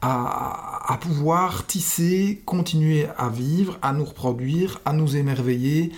[0.00, 5.90] à, pouvoir tisser, continuer à vivre, à nous reproduire, à nous émerveiller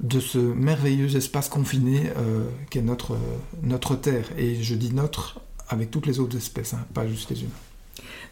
[0.00, 3.16] de ce merveilleux espace confiné euh, qu'est notre,
[3.62, 4.28] notre Terre.
[4.36, 7.65] Et je dis notre avec toutes les autres espèces, hein, pas juste les humains.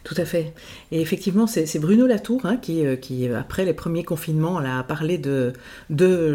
[0.05, 0.53] Tout à fait.
[0.91, 5.17] Et effectivement, c'est Bruno Latour hein, qui, euh, qui, après les premiers confinements, a parlé
[5.17, 5.53] de,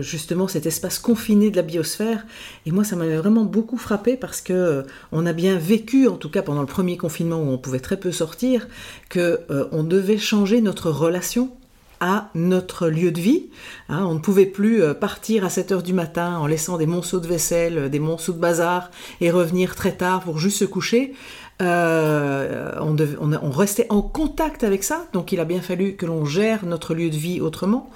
[0.03, 2.27] justement cet espace confiné de la biosphère.
[2.67, 6.17] Et moi, ça m'avait vraiment beaucoup frappé parce que euh, on a bien vécu, en
[6.17, 8.67] tout cas pendant le premier confinement où on pouvait très peu sortir,
[9.09, 11.53] que euh, on devait changer notre relation
[12.01, 13.51] à notre lieu de vie.
[13.91, 14.05] Hein.
[14.07, 17.27] on ne pouvait plus partir à 7 heures du matin en laissant des monceaux de
[17.27, 18.91] vaisselle, des monceaux de bazar
[19.21, 21.13] et revenir très tard pour juste se coucher.
[21.61, 26.65] Euh, on, restait en contact avec ça, donc il a bien fallu que l'on gère
[26.65, 27.91] notre lieu de vie autrement,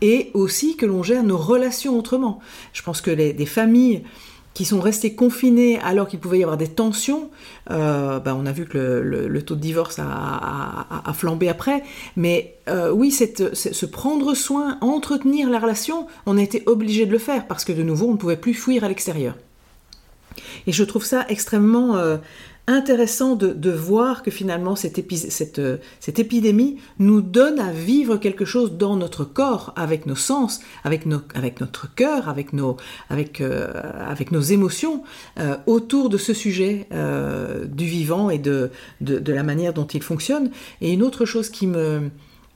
[0.00, 2.40] et aussi que l'on gère nos relations autrement.
[2.72, 4.02] Je pense que les, des familles
[4.54, 7.30] qui sont restées confinées alors qu'il pouvait y avoir des tensions,
[7.70, 11.82] euh, ben, on a vu que le, taux de divorce a, flambé après,
[12.16, 17.12] mais euh, oui, cette, se prendre soin, entretenir la relation, on a été obligé de
[17.12, 19.34] le faire parce que de nouveau, on ne pouvait plus fuir à l'extérieur.
[20.66, 21.96] Et je trouve ça extrêmement
[22.72, 25.00] intéressant de, voir que finalement cette,
[25.30, 25.60] cette,
[26.00, 31.06] cette, épidémie nous donne à vivre quelque chose dans notre corps, avec nos sens, avec,
[31.06, 32.76] nos, avec notre cœur, avec nos,
[33.08, 33.72] avec, euh,
[34.06, 35.02] avec nos émotions,
[35.38, 39.86] euh, autour de ce sujet euh, du vivant et de, de, de, la manière dont
[39.86, 40.50] il fonctionne.
[40.80, 42.10] Et une autre chose qui me,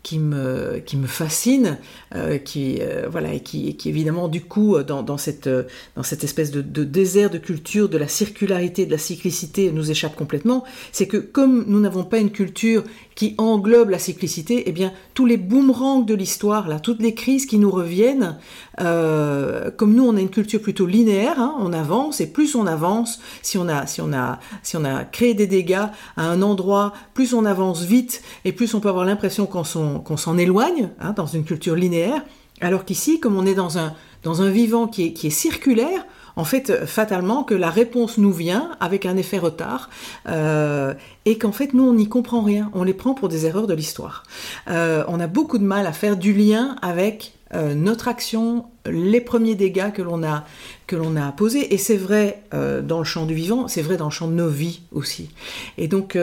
[0.05, 1.79] qui me, qui me fascine,
[2.15, 5.49] euh, qui, euh, voilà, qui, qui évidemment du coup dans, dans, cette,
[5.97, 9.91] dans cette espèce de, de, désert de culture, de la circularité, de la cyclicité nous
[9.91, 12.85] échappe complètement, c'est que comme nous n'avons pas une culture
[13.15, 17.47] qui englobe la cyclicité, eh bien tous les boomerangs de l'histoire, là, toutes les crises
[17.47, 18.37] qui nous reviennent,
[18.81, 22.67] euh, comme nous on a une culture plutôt linéaire, hein, on avance et plus on
[22.67, 25.87] avance, si on a si on a si on a créé des dégâts
[26.17, 29.94] à un endroit, plus on avance vite et plus on peut avoir l'impression qu'on s'en
[30.01, 32.23] qu'on s'en éloigne hein, dans une culture linéaire,
[32.61, 36.05] alors qu'ici comme on est dans un dans un vivant qui est, qui est circulaire,
[36.37, 39.89] en fait, fatalement, que la réponse nous vient avec un effet retard
[40.29, 40.95] euh,
[41.27, 42.71] et qu'en fait, nous, on n'y comprend rien.
[42.75, 44.25] On les prend pour des erreurs de l'histoire.
[44.69, 49.21] Euh, on a beaucoup de mal à faire du lien avec euh, notre action, les
[49.21, 50.45] premiers dégâts que l'on a
[50.89, 51.73] que l'on a posés.
[51.73, 54.49] Et c'est vrai dans le champ du vivant, c'est vrai dans le champ de nos
[54.49, 55.31] vies aussi.
[55.79, 56.19] Et donc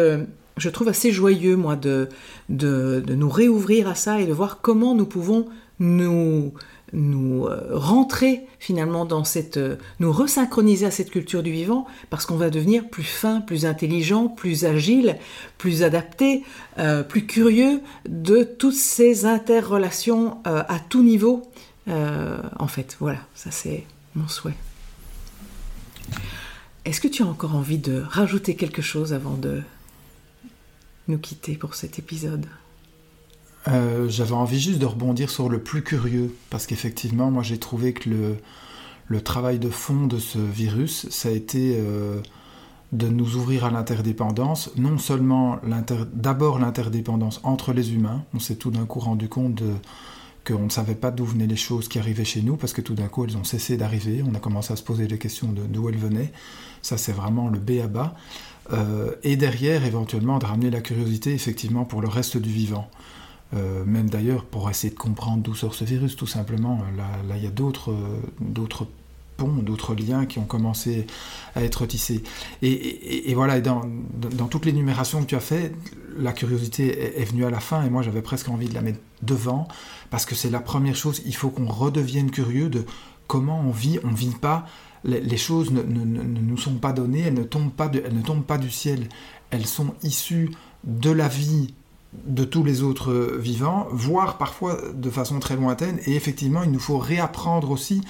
[0.62, 2.08] je trouve assez joyeux, moi, de,
[2.50, 5.48] de, nous réouvrir à ça et de voir comment nous pouvons
[5.80, 6.54] nous,
[6.94, 12.28] nous euh, rentrer finalement dans cette, euh, nous resynchroniser à cette culture du vivant, parce
[12.28, 15.18] qu'on va devenir plus fin, plus intelligent, plus agile,
[15.58, 16.44] plus adapté,
[16.78, 21.42] euh, plus curieux de toutes ces interrelations à tout niveau.
[21.88, 23.84] en fait, voilà, ça c'est
[24.16, 24.54] mon souhait.
[26.86, 29.62] Est-ce que tu as encore envie de rajouter quelque chose avant de
[31.18, 32.46] quitter pour cet épisode.
[33.68, 37.94] Euh, j'avais envie juste de rebondir sur le plus curieux, parce qu'effectivement, moi j'ai trouvé
[37.94, 42.22] que le, travail de fond de ce virus, ça a été euh,
[42.92, 45.60] de nous ouvrir à l'interdépendance, non seulement
[46.14, 49.74] d'abord l'interdépendance entre les humains, on s'est tout d'un coup rendu compte de,
[50.46, 52.96] qu'on ne savait pas d'où venaient les choses qui arrivaient chez nous, parce que tout
[52.96, 55.90] d'un coup elles ont cessé d'arriver, on a commencé à se poser les questions d'où
[55.90, 56.32] elles venaient,
[56.82, 58.16] ça c'est vraiment le B à bas,
[58.74, 62.90] euh, et derrière éventuellement de ramener la curiosité effectivement pour le reste du vivant.
[63.54, 66.80] Euh, même d'ailleurs pour essayer de comprendre d'où sort ce virus, tout simplement.
[66.96, 67.94] Là, il y a d'autres,
[69.36, 71.06] ponts, d'autres liens qui ont commencé
[71.56, 72.24] à être tissés.
[72.62, 73.82] Et, voilà, dans,
[74.14, 75.74] dans, toute l'énumération que tu as fait,
[76.18, 79.00] la curiosité est, venue à la fin, et moi j'avais presque envie de la mettre
[79.22, 79.68] devant,
[80.10, 82.86] parce que c'est la première chose, il faut qu'on redevienne curieux de
[83.28, 84.66] comment on vit, on ne vit pas,
[85.04, 88.58] les, choses ne, nous sont pas données, elles ne, tombent pas elles ne tombent pas
[88.58, 89.10] du ciel,
[89.50, 90.52] elles sont issues
[90.84, 91.74] de la vie
[92.26, 96.00] de tous les autres vivants, voire parfois de façon très lointaine.
[96.06, 98.02] Et effectivement, il nous faut réapprendre aussi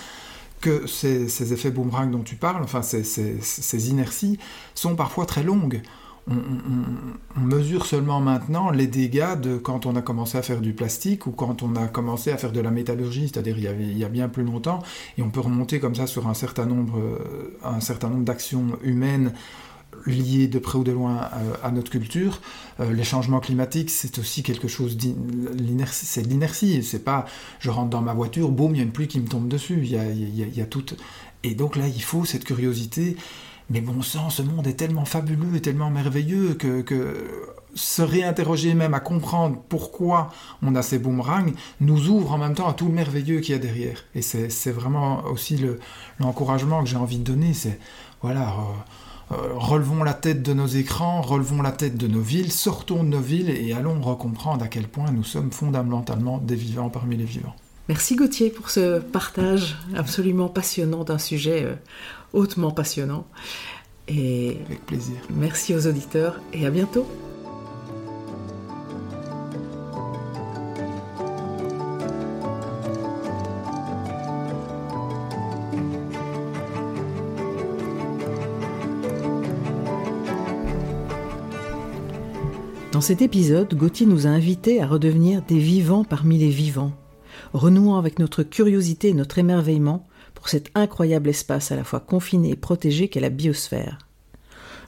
[0.60, 4.39] que ces, effets boomerang dont tu parles, enfin ces, inerties,
[4.76, 5.82] sont parfois très longues.
[6.30, 11.26] On, mesure seulement maintenant les dégâts de quand on a commencé à faire du plastique
[11.26, 14.30] ou quand on a commencé à faire de la métallurgie, c'est-à-dire il, y a bien
[14.30, 14.84] plus longtemps,
[15.17, 18.78] et on peut remonter comme ça sur un certain nombre, euh, un certain nombre d'actions
[18.84, 19.34] humaines
[20.05, 22.41] liées de près ou de loin euh, à, notre culture.
[22.80, 26.05] Euh, les changements climatiques, c'est aussi quelque chose d'inertie.
[26.05, 26.84] C'est l'inertie.
[26.84, 27.26] C'est pas
[27.59, 29.80] je rentre dans ma voiture, boum, il y a une pluie qui me tombe dessus.
[29.84, 30.86] Il y a, il y a, tout.
[31.43, 33.17] Et donc là, il faut cette curiosité.
[33.72, 36.84] Mais bon sang, ce monde est tellement fabuleux et tellement merveilleux que,
[37.74, 40.30] se réinterroger même à comprendre pourquoi
[40.61, 43.57] on a ces boomerangs nous ouvre en même temps à tout le merveilleux qu'il y
[43.57, 44.03] a derrière.
[44.13, 45.57] Et c'est vraiment aussi
[46.19, 47.53] l'encouragement que j'ai envie de donner.
[47.53, 47.80] C'est
[48.22, 48.49] voilà.
[48.49, 53.05] Euh, euh, relevons la tête de nos écrans, relevons la tête de nos villes, sortons
[53.05, 57.15] de nos villes et allons recomprendre à quel point nous sommes fondamentalement des vivants parmi
[57.15, 57.55] les vivants.
[57.88, 61.76] Merci Gauthier pour ce partage absolument passionnant d'un sujet euh,
[62.34, 63.25] hautement passionnant.
[64.07, 65.15] Et Avec plaisir.
[65.29, 67.07] Merci aux auditeurs et à bientôt.
[82.91, 86.91] Dans cet épisode, Gauthier nous a invités à redevenir des vivants parmi les vivants,
[87.51, 90.05] renouant avec notre curiosité et notre émerveillement
[90.42, 94.00] pour cet incroyable espace à la fois confiné et protégé qu'est la biosphère.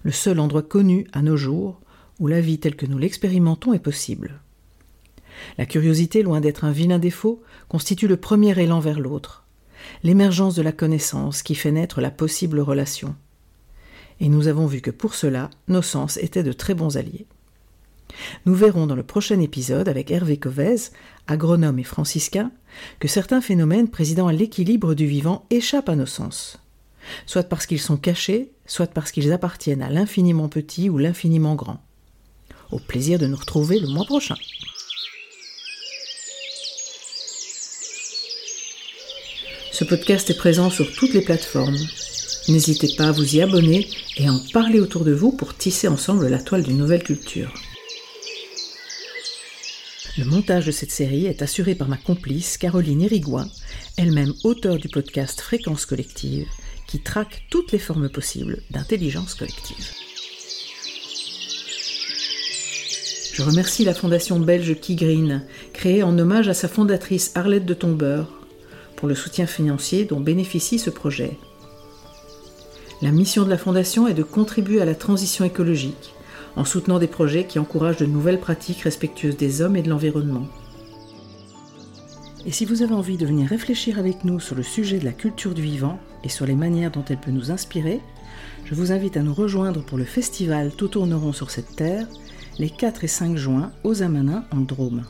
[0.02, 1.80] Le seul endroit connu à nos jours
[2.20, 4.42] où la vie telle que nous l'expérimentons est possible.
[5.60, 9.46] La curiosité, loin d'être un vilain défaut, constitue le premier élan vers l'autre,
[10.02, 13.16] l'émergence de la connaissance qui fait naître la possible relation.
[14.22, 17.28] Et nous avons vu que pour cela, nos sens étaient de très bons alliés.
[18.48, 20.90] Nous verrons dans le prochain épisode avec Hervé Covez,
[21.28, 22.52] agronome et franciscain,
[23.00, 26.60] que certains phénomènes présidant à l'équilibre du vivant échappent à nos sens,
[27.26, 31.82] soit parce qu'ils sont cachés, soit parce qu'ils appartiennent à l'infiniment petit ou l'infiniment grand.
[32.72, 34.36] Au plaisir de nous retrouver le mois prochain.
[39.72, 41.78] Ce podcast est présent sur toutes les plateformes.
[42.48, 45.88] N'hésitez pas à vous y abonner et à en parler autour de vous pour tisser
[45.88, 47.52] ensemble la toile d'une nouvelle culture.
[50.16, 53.50] Le montage de cette série est assuré par ma complice Caroline Irigoyen,
[53.98, 56.48] elle-même auteure du podcast Fréquence collective,
[56.86, 59.90] qui traque toutes les formes possibles d'intelligence collective.
[63.34, 65.44] Je remercie la fondation belge Key Green,
[65.74, 68.32] créée en hommage à sa fondatrice Arlette de Tombeur,
[68.96, 71.40] pour le soutien financier dont bénéficie ce projet.
[73.02, 76.14] La mission de la fondation est de contribuer à la transition écologique
[76.56, 80.48] en soutenant des projets qui encouragent de nouvelles pratiques respectueuses des hommes et de l'environnement.
[82.46, 85.14] Et si vous avez envie de venir réfléchir avec nous sur le sujet de la
[85.14, 88.02] culture du vivant et sur les manières dont elle peut nous inspirer,
[88.66, 92.08] je vous invite à nous rejoindre pour le festival Tout tourneront sur cette terre
[92.60, 95.04] les 4 et 5 juin aux Amanins en Drôme.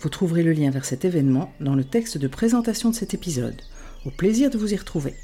[0.00, 3.60] Vous trouverez le lien vers cet événement dans le texte de présentation de cet épisode.
[4.06, 5.14] Au plaisir de vous y retrouver.